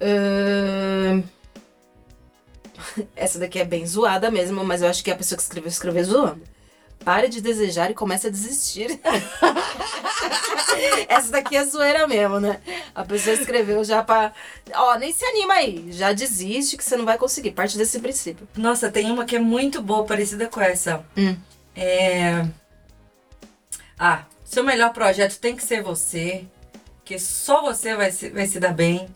Ahn, 0.00 1.22
Essa 3.16 3.38
daqui 3.38 3.58
é 3.58 3.64
bem 3.64 3.86
zoada 3.86 4.30
mesmo, 4.30 4.64
mas 4.64 4.82
eu 4.82 4.88
acho 4.88 5.02
que 5.02 5.10
a 5.10 5.16
pessoa 5.16 5.36
que 5.36 5.42
escreveu, 5.42 5.68
escreveu 5.68 6.04
zoando. 6.04 6.42
Pare 7.04 7.28
de 7.28 7.40
desejar 7.40 7.90
e 7.90 7.94
comece 7.94 8.28
a 8.28 8.30
desistir. 8.30 9.00
Essa 11.08 11.32
daqui 11.32 11.56
é 11.56 11.64
zoeira 11.64 12.06
mesmo, 12.06 12.40
né? 12.40 12.60
A 12.94 13.04
pessoa 13.04 13.34
escreveu 13.34 13.82
já 13.84 14.02
pra. 14.02 14.32
Ó, 14.74 14.96
nem 14.96 15.12
se 15.12 15.24
anima 15.24 15.54
aí. 15.54 15.86
Já 15.90 16.12
desiste 16.12 16.76
que 16.76 16.84
você 16.84 16.96
não 16.96 17.04
vai 17.04 17.18
conseguir. 17.18 17.52
Parte 17.52 17.76
desse 17.76 17.98
princípio. 17.98 18.46
Nossa, 18.56 18.90
tem 18.90 19.10
uma 19.10 19.24
que 19.24 19.36
é 19.36 19.40
muito 19.40 19.82
boa, 19.82 20.04
parecida 20.04 20.48
com 20.48 20.60
essa. 20.60 21.04
Hum. 21.16 21.36
É. 21.74 22.46
Ah, 23.98 24.24
seu 24.44 24.62
melhor 24.62 24.92
projeto 24.92 25.38
tem 25.38 25.56
que 25.56 25.64
ser 25.64 25.82
você. 25.82 26.44
Que 27.04 27.18
só 27.18 27.62
você 27.62 27.96
vai 27.96 28.12
se, 28.12 28.30
vai 28.30 28.46
se 28.46 28.60
dar 28.60 28.72
bem. 28.72 29.08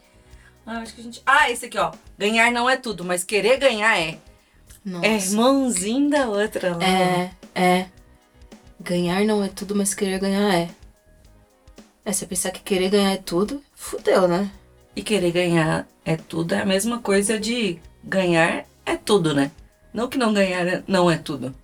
Ah, 0.67 0.79
acho 0.79 0.95
que 0.95 1.01
a 1.01 1.05
gente. 1.05 1.23
Ah, 1.25 1.51
esse 1.51 1.67
aqui, 1.67 1.79
ó. 1.79 1.93
Ganhar 2.19 2.51
não 2.51 2.69
é 2.69 2.77
tudo, 2.77 3.05
mas 3.05 3.23
querer 3.23 3.57
ganhar 3.59 3.97
é. 3.99 4.19
Nossa. 4.85 5.07
É 5.07 5.15
irmãozinho 5.17 6.11
da 6.11 6.29
outra 6.29 6.77
lá. 6.77 6.85
É, 6.85 7.31
é. 7.55 7.87
Ganhar 8.81 9.25
não 9.25 9.43
é 9.43 9.49
tudo, 9.49 9.75
mas 9.75 9.95
querer 9.95 10.19
ganhar 10.19 10.53
é. 10.55 10.69
É, 12.05 12.13
você 12.13 12.27
pensar 12.27 12.51
que 12.51 12.61
querer 12.61 12.91
ganhar 12.91 13.13
é 13.13 13.17
tudo, 13.17 13.63
fudeu, 13.75 14.29
né? 14.29 14.51
E 14.95 15.03
querer 15.03 15.31
ganhar 15.33 15.87
é 16.05 16.17
tudo 16.17 16.55
é 16.55 16.63
a 16.63 16.67
mesma 16.67 17.01
coisa 17.01 17.39
de 17.39 17.79
ganhar 18.03 18.65
é 18.85 18.97
tudo, 18.97 19.35
né? 19.35 19.51
Não 19.93 20.09
que 20.09 20.19
não 20.19 20.33
ganhar 20.33 20.67
é- 20.67 20.83
não 20.87 21.11
é 21.11 21.17
tudo. 21.19 21.55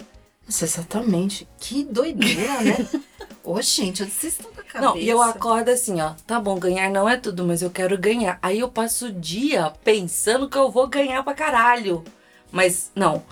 Nossa, 0.44 0.64
exatamente. 0.64 1.46
Que 1.58 1.84
doideira, 1.84 2.60
né? 2.60 2.88
Ô, 3.44 3.60
gente, 3.62 4.02
onde 4.02 4.12
vocês 4.12 4.32
estão 4.34 4.51
cabeça? 4.72 4.92
Não, 4.94 4.98
e 5.00 5.08
eu 5.08 5.20
acordo 5.22 5.68
assim, 5.70 6.00
ó. 6.00 6.14
Tá 6.26 6.40
bom, 6.40 6.58
ganhar 6.58 6.90
não 6.90 7.08
é 7.08 7.16
tudo, 7.16 7.44
mas 7.44 7.62
eu 7.62 7.70
quero 7.70 7.96
ganhar. 7.98 8.38
Aí 8.42 8.60
eu 8.60 8.68
passo 8.68 9.06
o 9.06 9.12
dia 9.12 9.72
pensando 9.84 10.48
que 10.48 10.56
eu 10.58 10.70
vou 10.70 10.86
ganhar 10.88 11.22
pra 11.22 11.34
caralho. 11.34 12.02
Mas 12.50 12.90
não. 12.94 13.22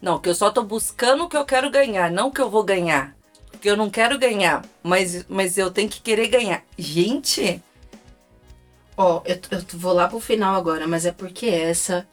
Não, 0.00 0.18
que 0.18 0.28
eu 0.28 0.34
só 0.34 0.50
tô 0.50 0.62
buscando 0.62 1.24
o 1.24 1.28
que 1.28 1.36
eu 1.36 1.44
quero 1.46 1.70
ganhar, 1.70 2.10
não 2.10 2.30
que 2.30 2.40
eu 2.40 2.50
vou 2.50 2.62
ganhar. 2.62 3.14
Porque 3.50 3.70
eu 3.70 3.76
não 3.76 3.88
quero 3.88 4.18
ganhar, 4.18 4.62
mas, 4.82 5.24
mas 5.28 5.56
eu 5.56 5.70
tenho 5.70 5.88
que 5.88 6.00
querer 6.00 6.28
ganhar. 6.28 6.62
Gente, 6.76 7.62
Ó, 8.96 9.22
eu, 9.24 9.38
eu 9.50 9.64
vou 9.74 9.92
lá 9.92 10.06
pro 10.08 10.20
final 10.20 10.54
agora, 10.54 10.86
mas 10.86 11.04
é 11.06 11.12
porque 11.12 11.46
essa 11.46 12.06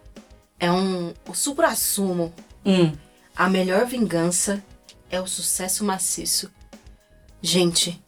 é 0.60 0.72
um. 0.72 1.14
O 1.28 1.34
supra-sumo. 1.34 2.34
hum, 2.66 2.94
A 3.36 3.50
melhor 3.50 3.86
vingança 3.86 4.64
é 5.10 5.20
o 5.22 5.28
sucesso 5.28 5.84
maciço. 5.84 6.50
Gente, 7.42 8.02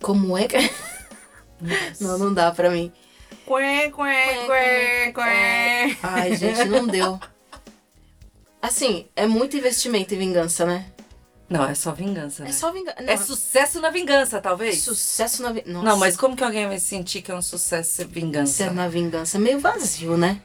como 0.00 0.36
é 0.36 0.46
que. 0.48 0.58
não, 2.00 2.18
não 2.18 2.34
dá 2.34 2.50
pra 2.50 2.70
mim. 2.70 2.92
Quê, 3.46 3.90
quê, 3.90 3.92
quê, 4.46 5.12
quê. 5.12 5.96
Ai, 6.02 6.36
gente, 6.36 6.64
não 6.66 6.86
deu. 6.86 7.18
Assim, 8.62 9.06
é 9.16 9.26
muito 9.26 9.56
investimento 9.56 10.14
em 10.14 10.18
vingança, 10.18 10.64
né? 10.64 10.86
Não, 11.48 11.64
é 11.64 11.74
só 11.74 11.90
vingança, 11.90 12.44
né? 12.44 12.50
É 12.50 12.52
só 12.52 12.70
vingança. 12.70 13.02
É 13.04 13.16
sucesso 13.16 13.80
na 13.80 13.90
vingança, 13.90 14.40
talvez? 14.40 14.82
Sucesso 14.82 15.42
na 15.42 15.50
vingança. 15.50 15.82
Não, 15.82 15.96
mas 15.96 16.16
como 16.16 16.36
que 16.36 16.44
alguém 16.44 16.68
vai 16.68 16.78
sentir 16.78 17.22
que 17.22 17.32
é 17.32 17.34
um 17.34 17.42
sucesso 17.42 17.90
ser 17.90 18.06
vingança? 18.06 18.52
Ser 18.52 18.72
na 18.72 18.86
vingança 18.86 19.38
meio 19.38 19.58
vazio, 19.58 20.16
né? 20.16 20.40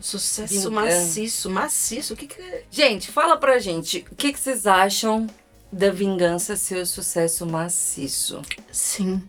Sucesso 0.00 0.54
Vingança. 0.54 0.70
maciço, 0.70 1.50
maciço. 1.50 2.14
O 2.14 2.16
que 2.16 2.26
que 2.26 2.40
é? 2.40 2.64
Gente, 2.70 3.10
fala 3.10 3.36
pra 3.36 3.58
gente, 3.58 4.04
o 4.10 4.14
que, 4.14 4.32
que 4.32 4.40
vocês 4.40 4.66
acham 4.66 5.26
da 5.72 5.90
vingança 5.90 6.56
ser 6.56 6.82
o 6.82 6.86
sucesso 6.86 7.46
maciço? 7.46 8.42
Sim. 8.72 9.22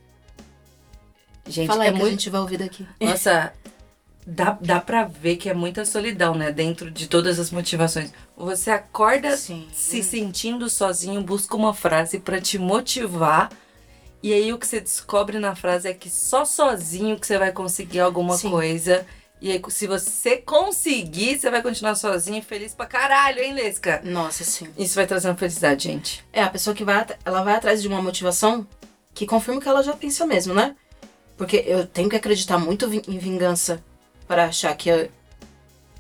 Gente, 1.48 1.68
Fala 1.68 1.84
aí 1.84 1.90
é 1.90 1.92
que 1.92 1.98
muito... 2.00 2.08
a 2.08 2.12
gente 2.12 2.30
vai 2.30 2.42
ouvir 2.42 2.58
daqui. 2.58 2.88
Nossa, 3.00 3.54
dá, 4.26 4.58
dá 4.62 4.80
pra 4.80 5.04
ver 5.04 5.38
que 5.38 5.50
é 5.50 5.54
muita 5.54 5.86
solidão, 5.86 6.36
né? 6.36 6.52
Dentro 6.52 6.90
de 6.90 7.08
todas 7.08 7.40
as 7.40 7.52
motivações. 7.52 8.12
Você 8.38 8.72
acorda 8.72 9.36
Sim. 9.38 9.68
se 9.72 10.04
sentindo 10.04 10.70
sozinho, 10.70 11.22
busca 11.22 11.56
uma 11.56 11.74
frase 11.74 12.20
pra 12.20 12.40
te 12.40 12.58
motivar. 12.58 13.50
E 14.24 14.34
aí 14.34 14.54
o 14.54 14.58
que 14.60 14.68
você 14.68 14.80
descobre 14.80 15.40
na 15.40 15.56
frase 15.56 15.88
é 15.88 15.94
que 15.94 16.10
só 16.10 16.46
sozinho 16.46 17.20
que 17.20 17.26
você 17.26 17.40
vai 17.40 17.52
conseguir 17.52 18.00
alguma 18.00 18.38
Sim. 18.38 18.52
coisa. 18.52 19.06
E 19.42 19.52
aí, 19.52 19.62
se 19.70 19.88
você 19.88 20.38
conseguir, 20.38 21.40
você 21.40 21.50
vai 21.50 21.64
continuar 21.64 21.96
sozinho 21.96 22.38
e 22.38 22.42
feliz 22.44 22.76
pra 22.76 22.86
caralho, 22.86 23.42
hein, 23.42 23.54
Lesca? 23.54 24.00
Nossa, 24.04 24.44
sim. 24.44 24.68
Isso 24.78 24.94
vai 24.94 25.08
trazer 25.08 25.30
uma 25.30 25.36
felicidade, 25.38 25.86
gente. 25.86 26.24
É, 26.32 26.44
a 26.44 26.50
pessoa 26.50 26.76
que 26.76 26.84
vai, 26.84 27.04
ela 27.26 27.42
vai 27.42 27.56
atrás 27.56 27.82
de 27.82 27.88
uma 27.88 28.02
motivação 28.04 28.68
que 29.16 29.26
confirma 29.26 29.60
que 29.60 29.68
ela 29.68 29.82
já 29.82 29.94
pensa 29.94 30.28
mesmo, 30.28 30.54
né? 30.54 30.76
Porque 31.38 31.64
eu 31.66 31.88
tenho 31.88 32.08
que 32.08 32.16
acreditar 32.16 32.60
muito 32.60 32.86
em 33.08 33.18
vingança 33.18 33.84
para 34.28 34.46
achar 34.46 34.76
que, 34.78 34.90
eu- 34.90 35.10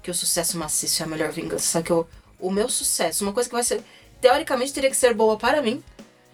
que 0.03 0.11
o 0.11 0.13
sucesso 0.13 0.55
maciço 0.57 1.01
é 1.01 1.05
a 1.05 1.09
melhor 1.09 1.31
vingança. 1.31 1.65
Só 1.65 1.81
que 1.81 1.91
o, 1.91 2.05
o 2.39 2.51
meu 2.51 2.69
sucesso, 2.69 3.23
uma 3.23 3.33
coisa 3.33 3.49
que 3.49 3.55
vai 3.55 3.63
ser, 3.63 3.81
teoricamente 4.21 4.71
teria 4.71 4.89
que 4.91 4.95
ser 4.95 5.15
boa 5.15 5.35
para 5.35 5.63
mim, 5.63 5.83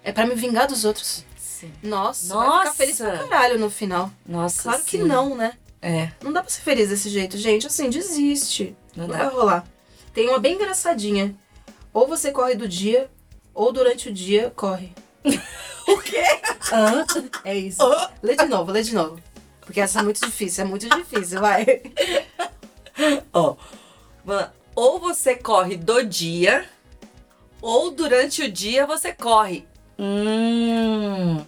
é 0.04 0.12
para 0.12 0.26
me 0.26 0.34
vingar 0.34 0.66
dos 0.66 0.84
outros. 0.84 1.24
Sim. 1.38 1.72
Nossa, 1.82 2.34
vai 2.34 2.46
Nossa! 2.46 2.58
ficar 2.72 2.72
feliz 2.76 2.96
pra 2.98 3.18
caralho 3.28 3.58
no 3.58 3.70
final. 3.70 4.10
Nossa, 4.26 4.64
Claro 4.64 4.82
que 4.84 4.98
sim. 4.98 5.04
não, 5.04 5.34
né? 5.34 5.54
É, 5.80 6.10
Não 6.22 6.32
dá 6.32 6.42
pra 6.42 6.50
ser 6.50 6.60
feliz 6.62 6.88
desse 6.88 7.08
jeito, 7.08 7.36
gente. 7.38 7.66
Assim, 7.66 7.88
desiste. 7.88 8.76
não 8.96 9.06
Não 9.06 9.16
dá. 9.16 9.24
vai 9.24 9.34
rolar. 9.34 9.66
Tem 10.12 10.28
uma 10.28 10.38
bem 10.40 10.54
engraçadinha. 10.54 11.34
Ou 11.92 12.06
você 12.08 12.30
corre 12.32 12.54
do 12.54 12.66
dia, 12.68 13.08
ou 13.54 13.72
durante 13.72 14.08
o 14.08 14.12
dia 14.12 14.52
corre. 14.56 14.92
O 15.88 15.96
quê? 16.02 16.22
Hã? 16.70 17.06
É 17.44 17.56
isso. 17.56 17.78
Lê 18.22 18.36
de 18.36 18.44
novo, 18.44 18.70
lê 18.70 18.82
de 18.82 18.94
novo. 18.94 19.18
Porque 19.62 19.80
essa 19.80 20.00
é 20.00 20.02
muito 20.02 20.20
difícil, 20.20 20.64
é 20.64 20.66
muito 20.66 20.86
difícil, 20.86 21.40
vai. 21.40 21.64
Ó, 23.32 23.56
mano, 24.22 24.50
ou 24.74 24.98
você 25.00 25.34
corre 25.34 25.78
do 25.78 26.04
dia, 26.04 26.68
ou 27.62 27.90
durante 27.90 28.42
o 28.42 28.52
dia 28.52 28.86
você 28.86 29.14
corre. 29.14 29.66
Hum. 29.98 31.42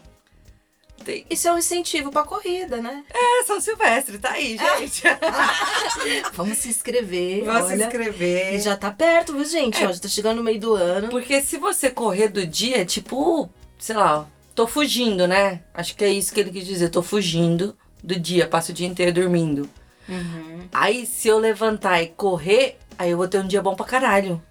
Isso 1.28 1.48
é 1.48 1.52
um 1.52 1.58
incentivo 1.58 2.10
pra 2.10 2.24
corrida, 2.24 2.78
né? 2.78 3.04
É, 3.12 3.44
São 3.44 3.60
Silvestre, 3.60 4.18
tá 4.18 4.32
aí, 4.32 4.56
gente. 4.56 5.02
Vamos 6.34 6.58
se 6.58 6.68
inscrever. 6.68 7.44
Vamos 7.44 7.68
se 7.68 7.74
olha. 7.74 7.84
inscrever. 7.84 8.54
E 8.54 8.60
já 8.60 8.76
tá 8.76 8.90
perto, 8.90 9.32
viu, 9.32 9.44
gente? 9.44 9.84
Ó, 9.84 9.92
já 9.92 10.00
tá 10.00 10.08
chegando 10.08 10.38
no 10.38 10.44
meio 10.44 10.60
do 10.60 10.74
ano. 10.74 11.08
Porque 11.08 11.40
se 11.40 11.56
você 11.56 11.90
correr 11.90 12.28
do 12.28 12.46
dia, 12.46 12.82
é 12.82 12.84
tipo, 12.84 13.48
sei 13.78 13.96
lá, 13.96 14.26
tô 14.54 14.66
fugindo, 14.66 15.26
né? 15.26 15.62
Acho 15.72 15.96
que 15.96 16.04
é 16.04 16.10
isso 16.10 16.32
que 16.32 16.40
ele 16.40 16.50
quis 16.50 16.66
dizer, 16.66 16.90
tô 16.90 17.02
fugindo 17.02 17.76
do 18.02 18.18
dia, 18.18 18.46
passo 18.46 18.72
o 18.72 18.74
dia 18.74 18.86
inteiro 18.86 19.12
dormindo. 19.12 19.68
Uhum. 20.08 20.68
Aí, 20.72 21.06
se 21.06 21.28
eu 21.28 21.38
levantar 21.38 22.02
e 22.02 22.08
correr, 22.08 22.78
aí 22.98 23.10
eu 23.10 23.16
vou 23.16 23.28
ter 23.28 23.38
um 23.38 23.46
dia 23.46 23.62
bom 23.62 23.74
pra 23.74 23.86
caralho. 23.86 24.42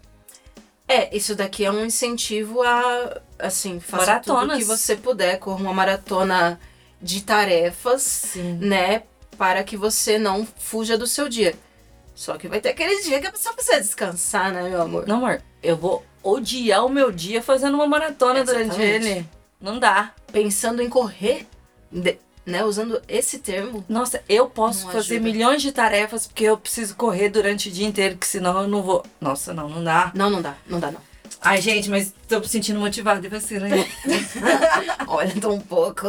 É, 0.89 1.15
isso 1.15 1.36
daqui 1.36 1.63
é 1.63 1.71
um 1.71 1.86
incentivo 1.86 2.63
a, 2.63 3.21
assim, 3.38 3.80
faça 3.80 4.08
Maratonas. 4.08 4.58
tudo 4.58 4.58
que 4.58 4.63
você 4.63 4.95
puder. 4.95 5.38
Corra 5.38 5.62
uma 5.62 5.73
maratona 5.73 6.60
de 6.99 7.21
tarefas. 7.21 8.02
Sim. 8.02 8.58
né? 8.60 9.04
Para 9.38 9.63
que 9.63 9.78
você 9.78 10.17
não 10.17 10.45
fuja 10.58 10.97
do 10.97 11.06
seu 11.06 11.30
dia. 11.30 11.54
Só 12.15 12.38
que 12.38 12.47
vai 12.47 12.60
ter 12.60 12.69
aquele 12.69 13.04
dia 13.04 13.21
que 13.21 13.28
a 13.28 13.32
pessoa 13.32 13.54
precisa 13.54 13.80
descansar, 13.80 14.52
né, 14.52 14.67
meu 14.67 14.82
amor? 14.82 15.08
Não, 15.08 15.17
amor, 15.17 15.41
eu 15.63 15.78
vou 15.78 16.04
odiar 16.21 16.86
o 16.86 16.89
meu 16.89 17.12
dia 17.12 17.41
fazendo 17.41 17.75
uma 17.75 17.88
maratona 17.88 18.43
durante 18.43 18.75
Exatamente. 18.82 19.08
ele. 19.08 19.30
Não 19.62 19.80
dá. 19.80 20.12
Pensando 20.32 20.82
em 20.82 20.89
correr, 20.89 21.47
né? 22.49 22.63
Usando 22.63 23.01
esse 23.07 23.39
termo. 23.39 23.85
Nossa, 23.88 24.23
eu 24.27 24.49
posso 24.49 24.85
fazer 24.85 25.15
ajuda. 25.15 25.19
milhões 25.19 25.62
de 25.62 25.71
tarefas 25.71 26.27
porque 26.27 26.43
eu 26.43 26.57
preciso 26.57 26.95
correr 26.95 27.29
durante 27.29 27.69
o 27.69 27.71
dia 27.71 27.88
inteiro, 27.88 28.17
que 28.17 28.27
senão 28.27 28.62
eu 28.62 28.67
não 28.67 28.81
vou. 28.81 29.05
Nossa, 29.21 29.53
não, 29.53 29.69
não 29.69 29.83
dá. 29.83 30.12
Não, 30.13 30.29
não 30.29 30.41
dá, 30.41 30.55
não 30.67 30.79
dá, 30.79 30.91
não. 30.91 31.01
Ai, 31.41 31.62
gente, 31.62 31.89
mas 31.89 32.13
tô 32.27 32.39
me 32.39 32.47
sentindo 32.47 32.79
motivada 32.79 33.25
e 33.25 33.29
você, 33.29 33.59
né? 33.59 33.69
Olha, 35.07 35.33
tô 35.39 35.53
um 35.53 35.62
pouco. 35.62 36.05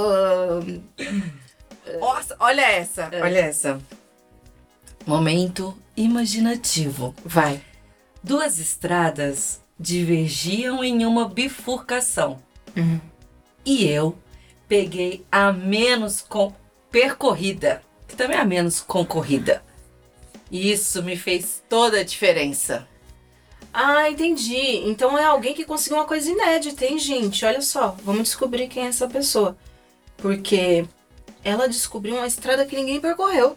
Nossa, 2.01 2.37
olha 2.39 2.63
essa, 2.63 3.11
olha 3.21 3.39
essa. 3.39 3.81
Momento 5.07 5.77
imaginativo. 5.97 7.15
Vai. 7.25 7.61
Duas 8.23 8.59
estradas 8.59 9.61
divergiam 9.79 10.85
em 10.85 11.07
uma 11.07 11.29
bifurcação. 11.29 12.39
Uhum. 12.77 13.01
E 13.65 13.87
eu 13.87 14.17
peguei 14.71 15.27
a 15.33 15.53
menos 15.53 16.23
com 16.23 16.55
percorrida, 16.93 17.83
que 18.07 18.15
também 18.15 18.37
é 18.39 18.41
a 18.41 18.45
menos 18.45 18.81
concorrida. 18.81 19.65
E 20.49 20.71
isso 20.71 21.03
me 21.03 21.17
fez 21.17 21.61
toda 21.69 21.99
a 21.99 22.05
diferença. 22.05 22.87
Ah, 23.75 24.09
entendi. 24.09 24.77
Então 24.87 25.19
é 25.19 25.25
alguém 25.25 25.55
que 25.55 25.65
conseguiu 25.65 25.99
uma 25.99 26.07
coisa 26.07 26.31
inédita, 26.31 26.85
hein, 26.85 27.01
gente? 27.01 27.45
Olha 27.45 27.61
só, 27.61 27.97
vamos 28.05 28.23
descobrir 28.23 28.69
quem 28.69 28.85
é 28.85 28.89
essa 28.89 29.09
pessoa. 29.09 29.57
Porque 30.17 30.87
ela 31.43 31.69
descobriu 31.69 32.15
uma 32.15 32.27
estrada 32.29 32.65
que 32.65 32.77
ninguém 32.77 33.01
percorreu. 33.01 33.57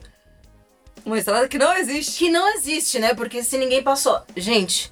Uma 1.05 1.19
estrada 1.19 1.47
que 1.47 1.59
não 1.59 1.77
existe. 1.77 2.17
Que 2.17 2.31
não 2.31 2.55
existe, 2.55 2.97
né? 2.97 3.13
Porque 3.13 3.43
se 3.43 3.55
ninguém 3.57 3.83
passou. 3.83 4.19
Gente, 4.35 4.91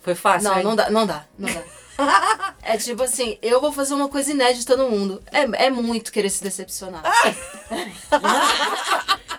Foi 0.00 0.16
fácil, 0.16 0.48
Não, 0.48 0.58
hein? 0.58 0.64
não 0.64 0.74
dá, 0.74 0.90
não 0.90 1.06
dá, 1.06 1.24
não 1.38 1.52
dá. 1.52 1.62
é 2.62 2.76
tipo 2.76 3.02
assim, 3.02 3.38
eu 3.42 3.60
vou 3.60 3.72
fazer 3.72 3.94
uma 3.94 4.08
coisa 4.08 4.30
inédita 4.30 4.76
no 4.76 4.90
mundo. 4.90 5.22
É, 5.32 5.66
é 5.66 5.70
muito 5.70 6.12
querer 6.12 6.30
se 6.30 6.42
decepcionar. 6.42 7.02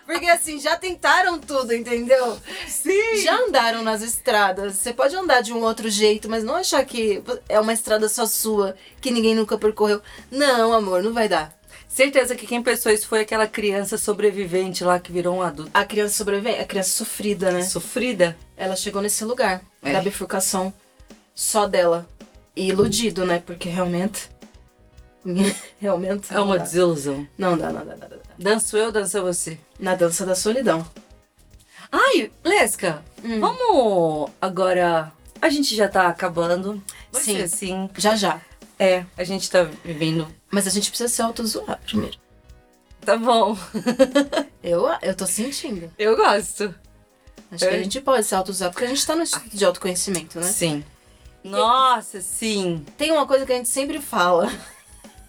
Porque 0.06 0.26
assim, 0.28 0.60
já 0.60 0.76
tentaram 0.76 1.40
tudo, 1.40 1.74
entendeu? 1.74 2.38
Sim! 2.68 3.18
Já 3.24 3.36
andaram 3.36 3.82
nas 3.82 4.02
estradas. 4.02 4.76
Você 4.76 4.94
pode 4.94 5.16
andar 5.16 5.42
de 5.42 5.54
um 5.54 5.64
outro 5.64 5.90
jeito, 5.90 6.30
mas 6.30 6.44
não 6.44 6.56
achar 6.56 6.84
que 6.86 7.24
é 7.48 7.60
uma 7.60 7.74
estrada 7.74 8.08
só 8.10 8.26
sua, 8.26 8.76
que 9.02 9.10
ninguém 9.12 9.34
nunca 9.34 9.58
percorreu. 9.58 10.02
Não, 10.30 10.74
amor, 10.74 11.02
não 11.02 11.14
vai 11.14 11.28
dar. 11.30 11.58
Certeza 11.88 12.36
que 12.36 12.48
quem 12.48 12.62
pensou 12.62 12.92
isso 12.92 13.08
foi 13.08 13.22
aquela 13.22 13.48
criança 13.48 13.98
sobrevivente 13.98 14.84
lá 14.84 15.00
que 15.00 15.12
virou 15.12 15.36
um 15.36 15.42
adulto. 15.42 15.72
A 15.74 15.86
criança 15.86 16.16
sobrevivente, 16.16 16.60
a 16.60 16.66
criança 16.66 16.90
sofrida, 16.90 17.52
né? 17.52 17.62
Sofrida. 17.62 18.36
Ela 18.58 18.76
chegou 18.76 19.02
nesse 19.02 19.24
lugar 19.24 19.62
É. 19.82 19.94
da 19.94 20.02
bifurcação 20.02 20.74
só 21.36 21.68
dela. 21.68 22.08
E 22.56 22.68
iludido, 22.70 23.26
né? 23.26 23.42
Porque 23.46 23.70
realmente. 23.70 24.30
realmente. 25.80 26.34
É 26.34 26.40
uma 26.40 26.58
dá. 26.58 26.64
desilusão. 26.64 27.28
Não 27.38 27.58
dá, 27.58 27.72
não 27.72 27.86
dá, 27.86 27.96
não 27.96 28.10
dá. 28.10 28.18
Danço 28.38 28.78
eu, 28.78 28.92
dança 28.92 29.22
você. 29.22 29.58
Na 29.80 29.96
dança 29.96 30.26
da 30.26 30.36
solidão. 30.36 30.86
Ai, 31.92 32.32
Lesca, 32.44 33.04
Hum. 33.24 33.40
vamos 33.40 34.32
agora. 34.42 35.12
A 35.42 35.50
gente 35.50 35.76
já 35.76 35.88
tá 35.88 36.08
acabando. 36.08 36.82
Vai 37.12 37.22
Sim. 37.24 37.42
assim. 37.42 37.90
Já 37.98 38.16
já. 38.16 38.42
É, 38.80 39.06
a 39.18 39.24
gente 39.24 39.50
tá 39.50 39.64
vivendo. 39.86 40.28
Mas 40.52 40.66
a 40.68 40.70
gente 40.70 40.90
precisa 40.90 41.08
se 41.10 41.22
auto-zoar 41.22 41.80
primeiro. 41.86 42.18
Tá 43.06 43.18
bom. 43.18 43.58
Eu, 44.64 44.88
eu 45.02 45.14
tô 45.14 45.28
sentindo. 45.28 45.92
Eu 46.00 46.16
gosto. 46.16 46.74
Acho 47.52 47.66
que 47.68 47.74
É. 47.76 47.80
a 47.80 47.84
gente 47.84 48.00
pode 48.00 48.24
se 48.26 48.34
auto-zoar, 48.34 48.72
porque 48.72 48.86
a 48.86 48.88
gente 48.88 49.06
tá 49.06 49.14
no 49.14 49.24
estudo 49.24 49.50
de 49.52 49.66
autoconhecimento, 49.66 50.40
né? 50.40 50.46
Sim. 50.48 50.84
Nossa, 51.44 52.22
sim. 52.22 52.86
Tem 52.98 53.12
uma 53.12 53.28
coisa 53.28 53.46
que 53.46 53.52
a 53.52 53.56
gente 53.56 53.70
sempre 53.70 54.00
fala 54.00 54.52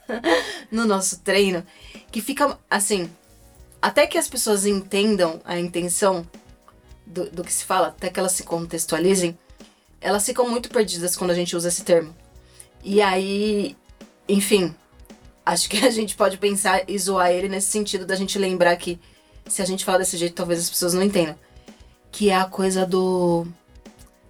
no 0.70 0.84
nosso 0.86 1.20
treino, 1.20 1.64
que 2.12 2.20
fica 2.20 2.58
assim, 2.70 3.10
até 3.82 4.06
que 4.06 4.16
as 4.16 4.28
pessoas 4.28 4.64
entendam 4.64 5.40
a 5.44 5.58
intenção, 5.58 6.26
do, 7.06 7.30
do 7.30 7.44
que 7.44 7.52
se 7.52 7.64
fala, 7.64 7.88
até 7.88 8.08
que 8.08 8.18
elas 8.18 8.32
se 8.32 8.44
contextualizem, 8.44 9.38
elas 10.00 10.24
ficam 10.24 10.48
muito 10.48 10.68
perdidas 10.68 11.16
quando 11.16 11.30
a 11.30 11.34
gente 11.34 11.56
usa 11.56 11.68
esse 11.68 11.82
termo. 11.82 12.14
E 12.82 13.00
aí, 13.00 13.76
enfim, 14.28 14.74
acho 15.44 15.68
que 15.68 15.84
a 15.84 15.90
gente 15.90 16.16
pode 16.16 16.38
pensar 16.38 16.82
e 16.88 16.98
zoar 16.98 17.30
ele 17.30 17.48
nesse 17.48 17.70
sentido 17.70 18.06
da 18.06 18.16
gente 18.16 18.38
lembrar 18.38 18.76
que 18.76 18.98
se 19.46 19.62
a 19.62 19.64
gente 19.64 19.84
fala 19.84 19.98
desse 19.98 20.16
jeito, 20.16 20.34
talvez 20.34 20.60
as 20.60 20.70
pessoas 20.70 20.94
não 20.94 21.02
entendam. 21.02 21.36
Que 22.10 22.30
é 22.30 22.36
a 22.36 22.44
coisa 22.44 22.86
do. 22.86 23.46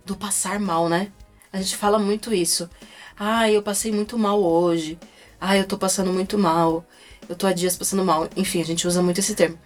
do 0.05 0.17
passar 0.17 0.59
mal, 0.59 0.89
né? 0.89 1.13
A 1.55 1.59
gente 1.59 1.77
fala 1.77 2.01
muito 2.01 2.35
isso. 2.35 2.69
Ah, 3.17 3.49
eu 3.49 3.63
passei 3.63 3.93
muito 3.93 4.19
mal 4.19 4.43
hoje. 4.43 4.99
Ah, 5.41 5.57
eu 5.57 5.65
tô 5.65 5.79
passando 5.79 6.13
muito 6.13 6.37
mal. 6.37 6.85
Eu 7.29 7.37
tô 7.37 7.47
há 7.47 7.53
dias 7.53 7.77
passando 7.77 8.05
mal. 8.05 8.29
Enfim, 8.37 8.61
a 8.61 8.65
gente 8.65 8.89
usa 8.89 9.01
muito 9.01 9.21
esse 9.21 9.37
termo. 9.37 9.57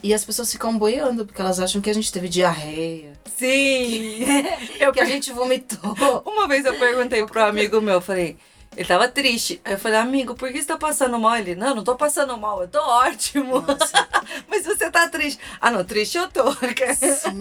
E 0.00 0.14
as 0.14 0.24
pessoas 0.24 0.52
ficam 0.52 0.78
boiando, 0.78 1.26
porque 1.26 1.40
elas 1.40 1.58
acham 1.58 1.82
que 1.82 1.90
a 1.90 1.92
gente 1.92 2.12
teve 2.12 2.28
diarreia, 2.28 3.14
Sim! 3.36 4.24
eu 4.78 4.92
que 4.92 5.00
a 5.00 5.04
gente 5.04 5.32
vomitou. 5.32 6.22
Uma 6.24 6.46
vez 6.46 6.64
eu 6.64 6.78
perguntei 6.78 7.26
pro 7.26 7.42
amigo 7.42 7.80
meu, 7.80 7.94
eu 7.94 8.00
falei, 8.00 8.36
ele 8.76 8.86
tava 8.86 9.08
triste. 9.08 9.60
Aí 9.64 9.72
eu 9.72 9.78
falei, 9.80 9.98
amigo, 9.98 10.36
por 10.36 10.52
que 10.52 10.60
você 10.60 10.68
tá 10.68 10.76
passando 10.76 11.18
mal? 11.18 11.36
Ele, 11.36 11.56
não, 11.56 11.74
não 11.74 11.82
tô 11.82 11.96
passando 11.96 12.36
mal, 12.38 12.62
eu 12.62 12.68
tô 12.68 12.78
ótimo. 12.78 13.64
Mas 14.48 14.64
você 14.64 14.88
tá 14.88 15.08
triste. 15.08 15.40
Ah, 15.60 15.72
não, 15.72 15.84
triste 15.84 16.16
eu 16.16 16.28
tô. 16.28 16.44
Sim. 16.94 17.38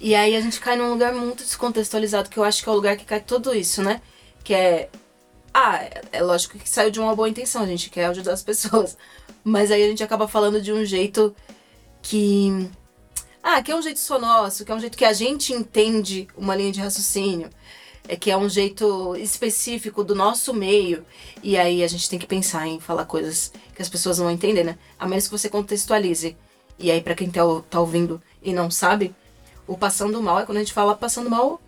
E 0.00 0.14
aí 0.14 0.36
a 0.36 0.40
gente 0.40 0.60
cai 0.60 0.76
num 0.76 0.90
lugar 0.90 1.12
muito 1.14 1.42
descontextualizado, 1.42 2.28
que 2.30 2.38
eu 2.38 2.44
acho 2.44 2.62
que 2.62 2.68
é 2.68 2.72
o 2.72 2.74
lugar 2.74 2.96
que 2.96 3.04
cai 3.04 3.20
tudo 3.20 3.54
isso, 3.54 3.82
né? 3.82 4.00
Que 4.44 4.54
é. 4.54 4.88
Ah, 5.52 5.76
é- 5.82 6.02
é 6.12 6.22
lógico 6.22 6.58
que 6.58 6.68
saiu 6.68 6.90
de 6.90 7.00
uma 7.00 7.14
boa 7.16 7.28
intenção, 7.28 7.62
a 7.62 7.66
gente 7.66 7.90
quer 7.90 8.06
ajudar 8.06 8.32
as 8.32 8.42
pessoas. 8.42 8.96
Mas 9.42 9.70
aí 9.70 9.82
a 9.82 9.88
gente 9.88 10.02
acaba 10.04 10.28
falando 10.28 10.60
de 10.60 10.72
um 10.72 10.84
jeito 10.84 11.34
que. 12.02 12.68
Ah, 13.42 13.62
que 13.62 13.72
é 13.72 13.76
um 13.76 13.82
jeito 13.82 13.98
só 14.00 14.18
nosso, 14.18 14.64
que 14.64 14.70
é 14.70 14.74
um 14.74 14.80
jeito 14.80 14.96
que 14.98 15.04
a 15.04 15.12
gente 15.12 15.52
entende 15.52 16.28
uma 16.36 16.54
linha 16.54 16.72
de 16.72 16.80
raciocínio. 16.80 17.50
É 18.06 18.16
que 18.16 18.30
é 18.30 18.36
um 18.36 18.48
jeito 18.48 19.14
específico 19.16 20.02
do 20.02 20.14
nosso 20.14 20.54
meio. 20.54 21.04
E 21.42 21.56
aí 21.58 21.82
a 21.82 21.88
gente 21.88 22.08
tem 22.08 22.18
que 22.18 22.26
pensar 22.26 22.66
em 22.66 22.80
falar 22.80 23.04
coisas 23.04 23.52
que 23.74 23.82
as 23.82 23.88
pessoas 23.88 24.18
não 24.18 24.26
vão 24.26 24.34
entender, 24.34 24.64
né? 24.64 24.78
A 24.98 25.06
menos 25.06 25.26
que 25.26 25.30
você 25.32 25.48
contextualize. 25.48 26.36
E 26.78 26.90
aí, 26.90 27.00
pra 27.00 27.14
quem 27.14 27.28
tá, 27.30 27.42
tá 27.68 27.80
ouvindo 27.80 28.22
e 28.42 28.52
não 28.52 28.70
sabe, 28.70 29.14
o 29.68 29.76
passando 29.78 30.20
mal 30.22 30.40
é 30.40 30.44
quando 30.46 30.56
a 30.58 30.60
gente 30.60 30.72
fala 30.72 30.96
passando 30.96 31.30
mal 31.30 31.60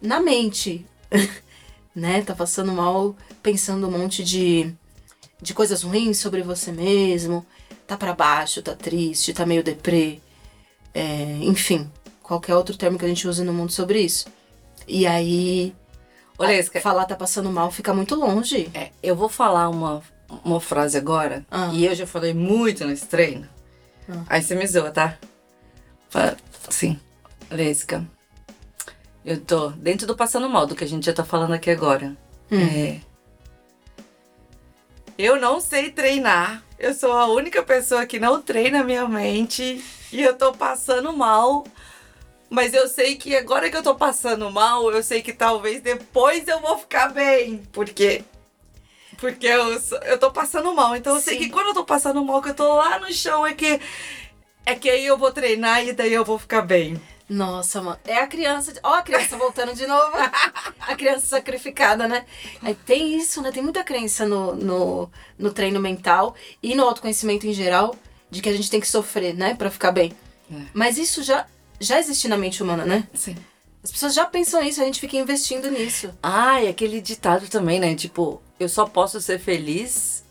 na 0.00 0.20
mente. 0.20 0.86
né? 1.94 2.22
Tá 2.22 2.34
passando 2.34 2.72
mal 2.72 3.14
pensando 3.42 3.86
um 3.86 3.90
monte 3.90 4.24
de, 4.24 4.72
de 5.40 5.52
coisas 5.52 5.82
ruins 5.82 6.18
sobre 6.18 6.42
você 6.42 6.72
mesmo. 6.72 7.44
Tá 7.86 7.96
pra 7.96 8.14
baixo, 8.14 8.62
tá 8.62 8.74
triste, 8.74 9.34
tá 9.34 9.44
meio 9.44 9.62
deprê. 9.62 10.20
É, 10.94 11.38
enfim, 11.42 11.90
qualquer 12.22 12.54
outro 12.54 12.76
termo 12.76 12.98
que 12.98 13.04
a 13.04 13.08
gente 13.08 13.28
use 13.28 13.44
no 13.44 13.52
mundo 13.52 13.72
sobre 13.72 14.00
isso. 14.00 14.26
E 14.86 15.06
aí, 15.06 15.74
Olesca, 16.38 16.80
falar 16.80 17.04
tá 17.04 17.14
passando 17.14 17.50
mal 17.50 17.70
fica 17.70 17.92
muito 17.92 18.14
longe. 18.14 18.70
é, 18.74 18.90
eu 19.02 19.14
vou 19.14 19.28
falar 19.28 19.68
uma, 19.68 20.02
uma 20.44 20.60
frase 20.60 20.96
agora, 20.96 21.44
Ah. 21.50 21.70
e 21.72 21.84
eu 21.84 21.94
já 21.94 22.06
falei 22.06 22.32
muito 22.32 22.86
nesse 22.86 23.06
treino. 23.06 23.48
Ah. 24.08 24.22
Aí 24.28 24.42
você 24.42 24.54
me 24.54 24.66
zoa, 24.66 24.90
tá? 24.90 25.18
Fala 26.08 26.36
Olesca, 27.52 28.02
eu 29.22 29.38
tô 29.38 29.68
dentro 29.68 30.06
do 30.06 30.16
passando 30.16 30.48
mal, 30.48 30.66
do 30.66 30.74
que 30.74 30.84
a 30.84 30.88
gente 30.88 31.04
já 31.04 31.12
tá 31.12 31.22
falando 31.22 31.52
aqui 31.52 31.70
agora. 31.70 32.16
Hum. 32.50 32.60
É. 32.60 33.00
Eu 35.18 35.38
não 35.38 35.60
sei 35.60 35.90
treinar. 35.90 36.62
Eu 36.78 36.94
sou 36.94 37.12
a 37.12 37.26
única 37.26 37.62
pessoa 37.62 38.06
que 38.06 38.18
não 38.18 38.40
treina 38.40 38.80
a 38.80 38.84
minha 38.84 39.06
mente. 39.06 39.84
E 40.10 40.22
eu 40.22 40.34
tô 40.34 40.52
passando 40.52 41.12
mal. 41.12 41.66
Mas 42.48 42.72
eu 42.72 42.88
sei 42.88 43.16
que 43.16 43.36
agora 43.36 43.68
que 43.68 43.76
eu 43.76 43.82
tô 43.82 43.94
passando 43.94 44.50
mal, 44.50 44.90
eu 44.90 45.02
sei 45.02 45.20
que 45.20 45.32
talvez 45.34 45.82
depois 45.82 46.48
eu 46.48 46.58
vou 46.58 46.78
ficar 46.78 47.08
bem. 47.08 47.62
Porque. 47.70 48.24
Porque 49.18 49.46
eu, 49.46 49.78
eu 50.04 50.18
tô 50.18 50.30
passando 50.30 50.74
mal. 50.74 50.96
Então 50.96 51.16
eu 51.16 51.20
sei 51.20 51.34
Sim. 51.34 51.44
que 51.44 51.50
quando 51.50 51.68
eu 51.68 51.74
tô 51.74 51.84
passando 51.84 52.24
mal, 52.24 52.40
que 52.40 52.48
eu 52.48 52.54
tô 52.54 52.76
lá 52.76 52.98
no 52.98 53.12
chão, 53.12 53.46
é 53.46 53.52
que. 53.52 53.78
É 54.64 54.74
que 54.74 54.88
aí 54.88 55.04
eu 55.04 55.18
vou 55.18 55.30
treinar 55.30 55.86
e 55.86 55.92
daí 55.92 56.14
eu 56.14 56.24
vou 56.24 56.38
ficar 56.38 56.62
bem. 56.62 56.98
Nossa, 57.32 57.80
mano. 57.80 57.98
É 58.04 58.18
a 58.18 58.26
criança. 58.26 58.74
Ó, 58.82 58.94
a 58.94 59.02
criança 59.02 59.36
voltando 59.38 59.74
de 59.74 59.86
novo. 59.86 60.12
a 60.80 60.94
criança 60.94 61.26
sacrificada, 61.26 62.06
né? 62.06 62.26
Aí 62.62 62.74
tem 62.74 63.16
isso, 63.16 63.40
né? 63.40 63.50
Tem 63.50 63.62
muita 63.62 63.82
crença 63.82 64.26
no, 64.26 64.54
no, 64.54 65.10
no 65.38 65.52
treino 65.52 65.80
mental 65.80 66.34
e 66.62 66.74
no 66.74 66.84
autoconhecimento 66.84 67.46
em 67.46 67.52
geral 67.54 67.96
de 68.30 68.42
que 68.42 68.48
a 68.48 68.52
gente 68.52 68.70
tem 68.70 68.80
que 68.80 68.86
sofrer, 68.88 69.34
né? 69.34 69.54
Pra 69.54 69.70
ficar 69.70 69.92
bem. 69.92 70.12
É. 70.52 70.56
Mas 70.74 70.98
isso 70.98 71.22
já, 71.22 71.46
já 71.80 71.98
existe 71.98 72.28
na 72.28 72.36
mente 72.36 72.62
humana, 72.62 72.84
né? 72.84 73.08
Sim. 73.14 73.34
As 73.82 73.90
pessoas 73.90 74.14
já 74.14 74.26
pensam 74.26 74.62
nisso, 74.62 74.80
a 74.80 74.84
gente 74.84 75.00
fica 75.00 75.16
investindo 75.16 75.70
nisso. 75.70 76.12
Ah, 76.22 76.62
e 76.62 76.68
aquele 76.68 77.00
ditado 77.00 77.48
também, 77.48 77.80
né? 77.80 77.94
Tipo, 77.94 78.40
eu 78.60 78.68
só 78.68 78.84
posso 78.86 79.20
ser 79.20 79.38
feliz 79.40 80.22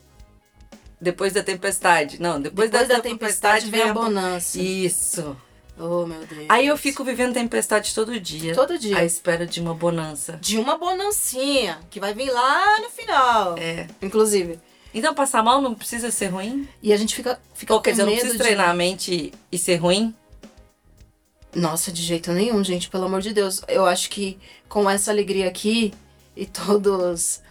depois 1.02 1.34
da 1.34 1.44
tempestade. 1.44 2.22
Não, 2.22 2.40
depois, 2.40 2.70
Depois 2.70 2.88
da, 2.88 2.96
da 2.98 3.02
tempestade 3.02 3.70
vem 3.70 3.82
a 3.90 3.94
bo- 3.94 4.04
bonança. 4.04 4.62
Isso. 4.62 5.36
Oh, 5.84 6.06
meu 6.06 6.26
Deus. 6.28 6.46
Aí 6.48 6.68
eu 6.68 6.78
fico 6.78 7.04
vivendo 7.04 7.34
tempestade 7.34 7.96
todo 7.96 8.20
dia. 8.20 8.54
Todo 8.54 8.78
dia. 8.78 8.98
À 9.00 9.04
espera 9.04 9.48
de 9.48 9.60
uma 9.60 9.74
bonança. 9.74 10.38
De 10.40 10.60
uma 10.60 10.78
bonancinha, 10.78 11.80
que 11.90 12.00
vai 12.00 12.14
vir 12.14 12.30
lá 12.30 12.80
no 12.82 12.90
final. 12.90 13.58
É. 13.58 13.88
Inclusive. 14.00 14.60
Então 14.94 15.14
passar 15.16 15.42
mal 15.42 15.62
não 15.62 15.74
precisa 15.74 16.12
ser 16.12 16.28
ruim? 16.28 16.68
E 16.84 16.94
a 16.94 16.98
gente 16.98 17.16
fica, 17.16 17.40
fica 17.56 17.74
Ou 17.74 17.82
quer 17.82 17.92
com 17.92 17.96
dizer, 17.96 18.02
eu 18.04 18.06
não 18.08 18.14
preciso 18.14 18.38
de... 18.38 18.44
treinar 18.44 18.70
a 18.70 18.74
mente 18.74 19.34
e 19.52 19.58
ser 19.58 19.78
ruim? 19.78 20.14
Nossa, 21.56 21.92
de 21.92 22.02
jeito 22.02 22.32
nenhum, 22.32 22.64
gente, 22.64 22.90
pelo 22.90 23.06
amor 23.06 23.22
de 23.22 23.34
Deus. 23.34 23.62
Eu 23.68 23.86
acho 23.86 24.10
que 24.10 24.38
com 24.70 24.90
essa 24.90 25.10
alegria 25.12 25.48
aqui 25.48 25.94
e 26.36 26.46
todos. 26.46 27.42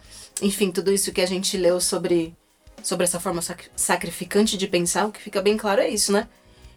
Enfim, 0.41 0.71
tudo 0.71 0.93
isso 0.93 1.13
que 1.13 1.21
a 1.21 1.27
gente 1.27 1.57
leu 1.57 1.81
sobre, 1.81 2.35
sobre 2.83 3.05
essa 3.05 3.19
forma 3.19 3.43
sac- 3.43 3.71
sacrificante 3.77 4.57
de 4.57 4.67
pensar, 4.67 5.07
o 5.07 5.13
que 5.13 5.21
fica 5.21 5.43
bem 5.43 5.57
claro 5.57 5.81
é 5.81 5.89
isso, 5.89 6.13
né? 6.13 6.29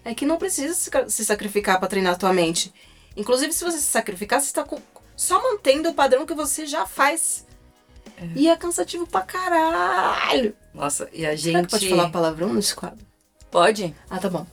É 0.05 0.13
que 0.13 0.25
não 0.25 0.37
precisa 0.37 0.73
se 0.73 0.89
ca- 0.91 1.09
se 1.09 1.23
sacrificar 1.23 1.79
pra 1.79 1.87
treinar 1.87 2.13
a 2.13 2.17
tua 2.17 2.33
mente. 2.33 2.73
Inclusive, 3.15 3.53
se 3.53 3.63
você 3.63 3.77
se 3.77 3.83
sacrificar, 3.85 4.41
você 4.41 4.51
tá 4.53 4.63
com- 4.63 4.81
só 5.15 5.41
mantendo 5.41 5.89
o 5.89 5.93
padrão 5.93 6.25
que 6.25 6.33
você 6.33 6.65
já 6.65 6.85
faz. 6.85 7.45
E 8.35 8.47
é 8.49 8.55
cansativo 8.55 9.05
pra 9.07 9.21
caralho. 9.21 10.55
Nossa, 10.73 11.09
e 11.13 11.25
a 11.25 11.29
Será 11.29 11.35
gente. 11.35 11.65
que 11.65 11.71
pode 11.71 11.89
falar 11.89 12.09
palavrão 12.09 12.53
nesse 12.53 12.73
quadro? 12.75 12.99
Pode? 13.51 13.93
Ah, 14.09 14.17
tá 14.19 14.29
bom. 14.29 14.45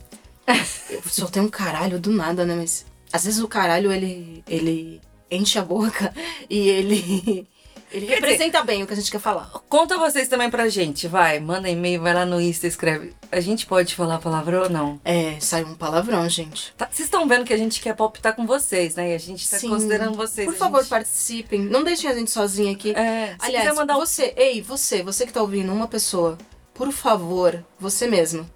Eu 0.89 1.01
só 1.07 1.27
tenho 1.27 1.45
um 1.45 1.49
caralho 1.49 1.99
do 1.99 2.11
nada, 2.11 2.45
né? 2.45 2.55
Mas 2.55 2.85
às 3.11 3.23
vezes 3.25 3.39
o 3.41 3.47
caralho 3.47 3.91
ele, 3.91 4.43
ele 4.47 5.01
enche 5.29 5.57
a 5.57 5.63
boca 5.63 6.13
e 6.49 6.67
ele, 6.69 7.47
ele 7.91 8.05
Quer 8.05 8.15
representa 8.15 8.63
bem 8.63 8.83
o 8.83 8.87
que 8.87 8.93
a 8.93 8.95
gente 8.95 9.11
quer 9.11 9.19
falar. 9.19 9.49
Conta 9.67 9.97
vocês 9.97 10.27
também 10.27 10.49
pra 10.49 10.69
gente, 10.69 11.07
vai. 11.07 11.39
Manda 11.39 11.69
e-mail, 11.69 12.01
vai 12.01 12.13
lá 12.13 12.25
no 12.25 12.39
Insta, 12.39 12.67
escreve. 12.67 13.13
A 13.31 13.39
gente 13.39 13.65
pode 13.65 13.95
falar 13.95 14.19
palavrão 14.19 14.63
ou 14.63 14.69
não? 14.69 14.99
É, 15.03 15.37
sai 15.39 15.63
um 15.63 15.75
palavrão, 15.75 16.27
gente. 16.29 16.73
Tá- 16.77 16.87
Vocês 16.91 17.07
estão 17.07 17.27
vendo 17.27 17.45
que 17.45 17.53
a 17.53 17.57
gente 17.57 17.81
quer 17.81 17.95
palpitar 17.95 18.35
com 18.35 18.45
vocês, 18.45 18.95
né? 18.95 19.11
E 19.11 19.15
a 19.15 19.17
gente 19.17 19.49
tá 19.49 19.57
Sim. 19.57 19.69
considerando 19.69 20.15
vocês. 20.15 20.45
Por 20.47 20.55
favor, 20.55 20.79
gente... 20.79 20.89
participem. 20.89 21.61
Não 21.61 21.83
deixem 21.83 22.09
a 22.09 22.13
gente 22.13 22.31
sozinha 22.31 22.71
aqui. 22.71 22.91
É, 22.91 23.35
se 23.39 23.45
Aliás, 23.45 23.75
mandar 23.75 23.97
um... 23.97 23.99
você, 23.99 24.33
ei, 24.35 24.61
você, 24.61 25.03
você 25.03 25.25
que 25.25 25.33
tá 25.33 25.41
ouvindo, 25.41 25.71
uma 25.71 25.87
pessoa, 25.87 26.37
por 26.73 26.91
favor, 26.91 27.63
você 27.79 28.07
mesmo. 28.07 28.49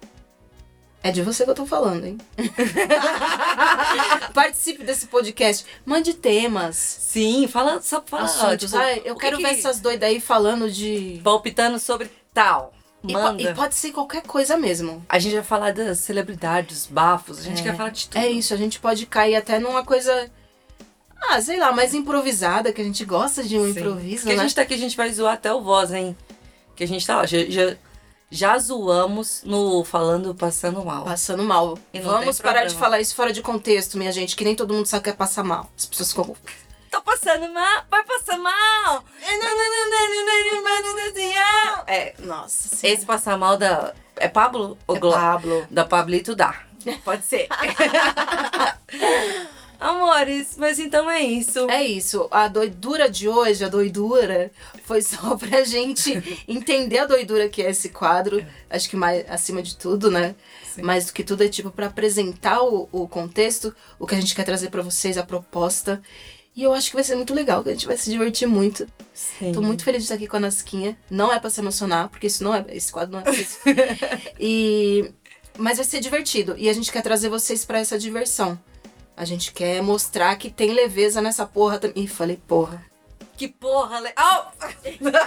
É 1.08 1.12
de 1.12 1.22
você 1.22 1.44
que 1.44 1.50
eu 1.50 1.54
tô 1.54 1.64
falando, 1.66 2.04
hein? 2.04 2.18
Participe 4.34 4.82
desse 4.84 5.06
podcast. 5.06 5.64
Mande 5.84 6.14
temas. 6.14 6.76
Sim, 6.76 7.46
fala, 7.48 7.80
só 7.80 8.02
fala. 8.04 8.24
assuntos. 8.24 8.70
tipo, 8.70 8.82
Ai, 8.82 9.02
eu 9.04 9.14
que 9.14 9.20
quero 9.20 9.36
que- 9.36 9.42
ver 9.42 9.50
essas 9.50 9.80
doidas 9.80 10.08
aí 10.08 10.20
falando 10.20 10.70
de. 10.70 11.20
Palpitando 11.22 11.78
sobre 11.78 12.10
tal. 12.34 12.72
E, 13.04 13.12
po- 13.12 13.18
Manda. 13.20 13.40
e 13.42 13.54
pode 13.54 13.74
ser 13.76 13.92
qualquer 13.92 14.22
coisa 14.22 14.56
mesmo. 14.56 15.04
A 15.08 15.18
gente 15.18 15.34
vai 15.34 15.44
falar 15.44 15.72
das 15.72 16.00
celebridades, 16.00 16.86
bafos, 16.86 17.38
a 17.38 17.42
gente 17.42 17.60
É. 17.60 17.62
quer 17.64 17.76
falar 17.76 17.90
de 17.90 18.08
tudo. 18.08 18.20
É 18.20 18.28
isso, 18.28 18.52
a 18.52 18.56
gente 18.56 18.80
pode 18.80 19.06
cair 19.06 19.36
até 19.36 19.58
numa 19.60 19.84
coisa. 19.84 20.28
Ah, 21.28 21.40
sei 21.40 21.56
lá, 21.58 21.70
mais 21.72 21.94
improvisada, 21.94 22.72
que 22.72 22.80
a 22.80 22.84
gente 22.84 23.04
gosta 23.04 23.42
de 23.44 23.56
um 23.58 23.64
Sim. 23.64 23.70
improviso, 23.78 24.22
Porque 24.24 24.34
né? 24.34 24.40
a 24.40 24.42
gente 24.44 24.54
tá 24.56 24.62
aqui, 24.62 24.74
a 24.74 24.78
gente 24.78 24.96
vai 24.96 25.12
zoar 25.12 25.34
até 25.34 25.52
o 25.52 25.60
voz, 25.62 25.92
hein? 25.92 26.16
Que 26.74 26.82
a 26.84 26.88
gente 26.88 27.06
tá, 27.06 27.20
ó, 27.20 27.26
já, 27.26 27.38
já, 27.48 27.76
já 28.30 28.58
zoamos 28.58 29.42
no 29.44 29.84
Falando 29.84 30.34
Passando 30.34 30.84
Mal. 30.84 31.04
Passando 31.04 31.42
mal. 31.42 31.78
Vamos 32.02 32.40
parar 32.40 32.60
problema. 32.60 32.66
de 32.66 32.74
falar 32.74 33.00
isso 33.00 33.14
fora 33.14 33.32
de 33.32 33.42
contexto, 33.42 33.96
minha 33.96 34.12
gente, 34.12 34.36
que 34.36 34.44
nem 34.44 34.54
todo 34.54 34.74
mundo 34.74 34.86
sabe 34.86 35.04
que 35.04 35.10
é 35.10 35.12
passar 35.12 35.44
mal. 35.44 35.70
As 35.76 35.86
pessoas 35.86 36.10
ficam. 36.10 36.36
Tô 36.90 37.02
passando 37.02 37.52
mal, 37.52 37.84
vai 37.90 38.04
passar 38.04 38.38
mal. 38.38 39.04
É, 41.86 42.14
Nossa, 42.20 42.76
sim. 42.76 42.88
esse 42.88 43.04
passar 43.04 43.38
mal 43.38 43.56
da... 43.56 43.94
É 44.16 44.28
Pablo? 44.28 44.78
ou 44.86 44.96
é 44.96 45.00
Pablo. 45.00 45.66
Da 45.70 45.84
Pablito 45.84 46.34
dá. 46.34 46.54
Pode 47.04 47.24
ser. 47.24 47.48
Amores, 49.78 50.56
mas 50.56 50.78
então 50.78 51.10
é 51.10 51.22
isso. 51.22 51.68
É 51.70 51.84
isso. 51.84 52.28
A 52.30 52.48
doidura 52.48 53.08
de 53.10 53.28
hoje, 53.28 53.64
a 53.64 53.68
doidura, 53.68 54.50
foi 54.84 55.02
só 55.02 55.36
pra 55.38 55.64
gente 55.64 56.44
entender 56.48 56.98
a 56.98 57.06
doidura 57.06 57.48
que 57.48 57.62
é 57.62 57.70
esse 57.70 57.90
quadro. 57.90 58.44
Acho 58.70 58.88
que 58.88 58.96
mais 58.96 59.28
acima 59.28 59.62
de 59.62 59.76
tudo, 59.76 60.10
né? 60.10 60.34
Sim. 60.74 60.82
Mais 60.82 61.06
do 61.06 61.12
que 61.12 61.24
tudo 61.24 61.44
é 61.44 61.48
tipo 61.48 61.70
pra 61.70 61.86
apresentar 61.86 62.62
o, 62.62 62.88
o 62.92 63.08
contexto, 63.08 63.74
o 63.98 64.06
que 64.06 64.14
a 64.14 64.20
gente 64.20 64.34
quer 64.34 64.44
trazer 64.44 64.70
pra 64.70 64.82
vocês, 64.82 65.18
a 65.18 65.22
proposta. 65.22 66.02
E 66.56 66.62
eu 66.62 66.72
acho 66.72 66.88
que 66.88 66.96
vai 66.96 67.04
ser 67.04 67.16
muito 67.16 67.34
legal, 67.34 67.62
que 67.62 67.68
a 67.68 67.72
gente 67.72 67.86
vai 67.86 67.98
se 67.98 68.10
divertir 68.10 68.48
muito. 68.48 68.86
Sim. 69.12 69.52
Tô 69.52 69.60
muito 69.60 69.84
feliz 69.84 70.00
de 70.00 70.04
estar 70.04 70.14
aqui 70.14 70.26
com 70.26 70.38
a 70.38 70.40
Nasquinha. 70.40 70.96
Não 71.10 71.30
é 71.30 71.38
pra 71.38 71.50
se 71.50 71.60
emocionar, 71.60 72.08
porque 72.08 72.28
isso 72.28 72.42
não 72.42 72.54
é. 72.54 72.64
Esse 72.70 72.90
quadro 72.90 73.12
não 73.12 73.20
é 73.20 73.22
pra 73.22 73.34
isso. 73.34 73.58
e, 74.40 75.12
mas 75.58 75.76
vai 75.76 75.84
ser 75.84 76.00
divertido. 76.00 76.54
E 76.56 76.70
a 76.70 76.72
gente 76.72 76.90
quer 76.90 77.02
trazer 77.02 77.28
vocês 77.28 77.62
pra 77.62 77.78
essa 77.78 77.98
diversão. 77.98 78.58
A 79.16 79.24
gente 79.24 79.50
quer 79.52 79.82
mostrar 79.82 80.36
que 80.36 80.50
tem 80.50 80.72
leveza 80.72 81.22
nessa 81.22 81.46
porra 81.46 81.78
também. 81.78 82.04
Ih, 82.04 82.06
falei 82.06 82.36
porra. 82.36 82.84
Que 83.34 83.48
porra, 83.48 84.00
le... 84.00 84.10
Au! 84.14 84.52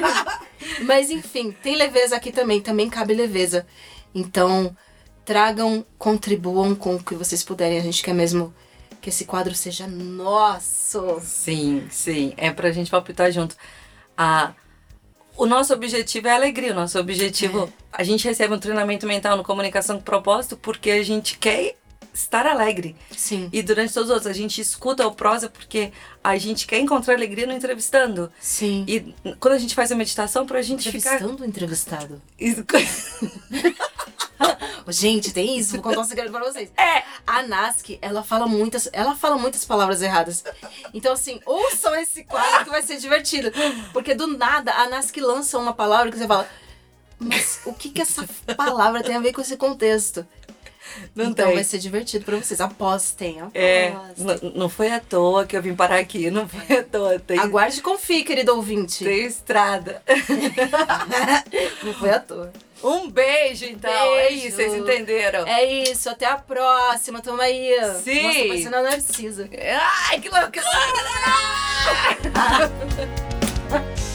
Mas 0.86 1.10
enfim, 1.10 1.52
tem 1.52 1.76
leveza 1.76 2.16
aqui 2.16 2.32
também. 2.32 2.62
Também 2.62 2.88
cabe 2.88 3.16
leveza. 3.16 3.66
Então, 4.14 4.76
tragam, 5.26 5.84
contribuam 5.98 6.76
com 6.76 6.96
o 6.96 7.04
que 7.04 7.16
vocês 7.16 7.44
puderem. 7.44 7.80
A 7.80 7.82
gente 7.82 8.04
quer 8.04 8.14
mesmo 8.14 8.54
que 9.02 9.10
esse 9.10 9.26
quadro 9.26 9.56
seja 9.56 9.88
nosso. 9.88 11.20
Sim, 11.22 11.88
sim. 11.90 12.34
É 12.38 12.52
pra 12.52 12.72
gente 12.72 12.92
palpitar 12.92 13.32
junto. 13.32 13.56
A... 14.16 14.54
O 15.36 15.48
nosso 15.48 15.74
objetivo 15.74 16.28
é 16.28 16.32
alegria. 16.32 16.74
O 16.74 16.76
nosso 16.76 17.00
objetivo. 17.00 17.74
A 17.92 18.04
gente 18.04 18.28
recebe 18.28 18.54
um 18.54 18.60
treinamento 18.60 19.08
mental 19.08 19.36
no 19.36 19.44
comunicação 19.44 19.98
com 19.98 20.04
propósito 20.04 20.56
porque 20.56 20.92
a 20.92 21.04
gente 21.04 21.40
quer 21.40 21.79
estar 22.20 22.46
alegre. 22.46 22.96
Sim. 23.16 23.50
E 23.52 23.62
durante 23.62 23.94
todos 23.94 24.10
os 24.10 24.14
outros, 24.14 24.28
a 24.28 24.34
gente 24.34 24.62
escuta 24.62 25.08
o 25.08 25.14
prosa 25.14 25.50
porque 25.50 25.92
a 26.24 26.38
gente 26.38 26.68
quer 26.68 26.80
encontrar 26.80 27.16
alegria 27.16 27.48
no 27.48 27.54
entrevistando. 27.54 28.32
Sim. 28.40 28.86
E 28.88 29.14
quando 29.40 29.54
a 29.54 29.58
gente 29.58 29.76
faz 29.76 29.92
a 29.92 29.96
meditação, 29.96 30.46
pra 30.46 30.62
gente 30.62 30.92
ficar. 30.92 31.16
Entrevistando 31.16 31.44
o 31.44 31.46
entrevistado. 31.46 32.22
Gente, 34.92 35.32
tem 35.32 35.58
isso, 35.58 35.74
vou 35.74 35.84
contar 35.84 36.00
um 36.00 36.04
segredo 36.04 36.32
pra 36.32 36.44
vocês. 36.44 36.72
É. 36.76 37.04
A 37.28 37.44
Nask, 37.44 37.92
ela 38.02 38.24
fala 38.24 38.48
muitas, 38.48 38.90
ela 38.92 39.16
fala 39.16 39.38
muitas 39.38 39.64
palavras 39.64 40.02
erradas. 40.02 40.44
Então 40.94 41.14
assim, 41.14 41.40
ouçam 41.46 41.96
esse 41.96 42.24
quadro 42.24 42.66
que 42.66 42.72
vai 42.72 42.82
ser 42.82 42.98
divertido, 42.98 43.52
porque 43.94 44.16
do 44.16 44.26
nada 44.26 44.74
a 44.74 44.90
Nask 44.90 45.16
lança 45.18 45.60
uma 45.60 45.74
palavra 45.74 46.10
que 46.10 46.18
você 46.18 46.26
fala: 46.26 46.50
"Mas 47.20 47.62
o 47.66 47.74
que 47.74 47.90
que 47.90 48.02
essa 48.02 48.28
palavra 48.58 49.04
tem 49.04 49.16
a 49.16 49.20
ver 49.20 49.34
com 49.34 49.42
esse 49.42 49.58
contexto?" 49.58 50.26
Não 51.16 51.26
então 51.26 51.48
tem. 51.48 51.56
vai 51.56 51.64
ser 51.64 51.78
divertido 51.80 52.26
pra 52.26 52.38
vocês. 52.38 52.60
Apostem, 52.62 53.40
apostem. 53.42 53.62
É, 53.62 53.94
não 54.56 54.70
foi 54.70 54.92
à 54.92 55.00
toa 55.00 55.46
que 55.46 55.56
eu 55.56 55.62
vim 55.62 55.76
parar 55.76 55.98
aqui, 56.00 56.30
não 56.32 56.48
foi 56.48 56.78
à 56.78 56.84
toa. 56.84 57.20
Tem, 57.20 57.40
Aguarde 57.40 57.80
e 57.80 57.82
confie, 57.82 58.24
querido 58.24 58.56
ouvinte. 58.56 59.04
tem 59.04 59.26
estrada. 59.26 60.02
Não 61.84 61.94
foi 61.94 62.10
à 62.12 62.20
toa. 62.20 62.52
Um 62.84 63.10
beijo, 63.10 63.66
então. 63.66 63.92
É 63.92 64.28
Beijo. 64.30 64.48
isso, 64.48 64.56
vocês 64.56 64.74
entenderam? 64.74 65.46
É 65.46 65.66
isso, 65.66 66.10
até 66.10 66.26
a 66.26 66.38
próxima. 66.38 67.22
Tamo 67.22 67.42
aí. 67.42 67.76
Sim. 68.04 68.24
Nossa, 68.24 68.40
parecendo 68.48 68.76
a 68.78 68.82
Narcisa. 68.82 69.50
Ai, 70.10 70.20
que 70.22 70.30
loucura! 70.30 70.64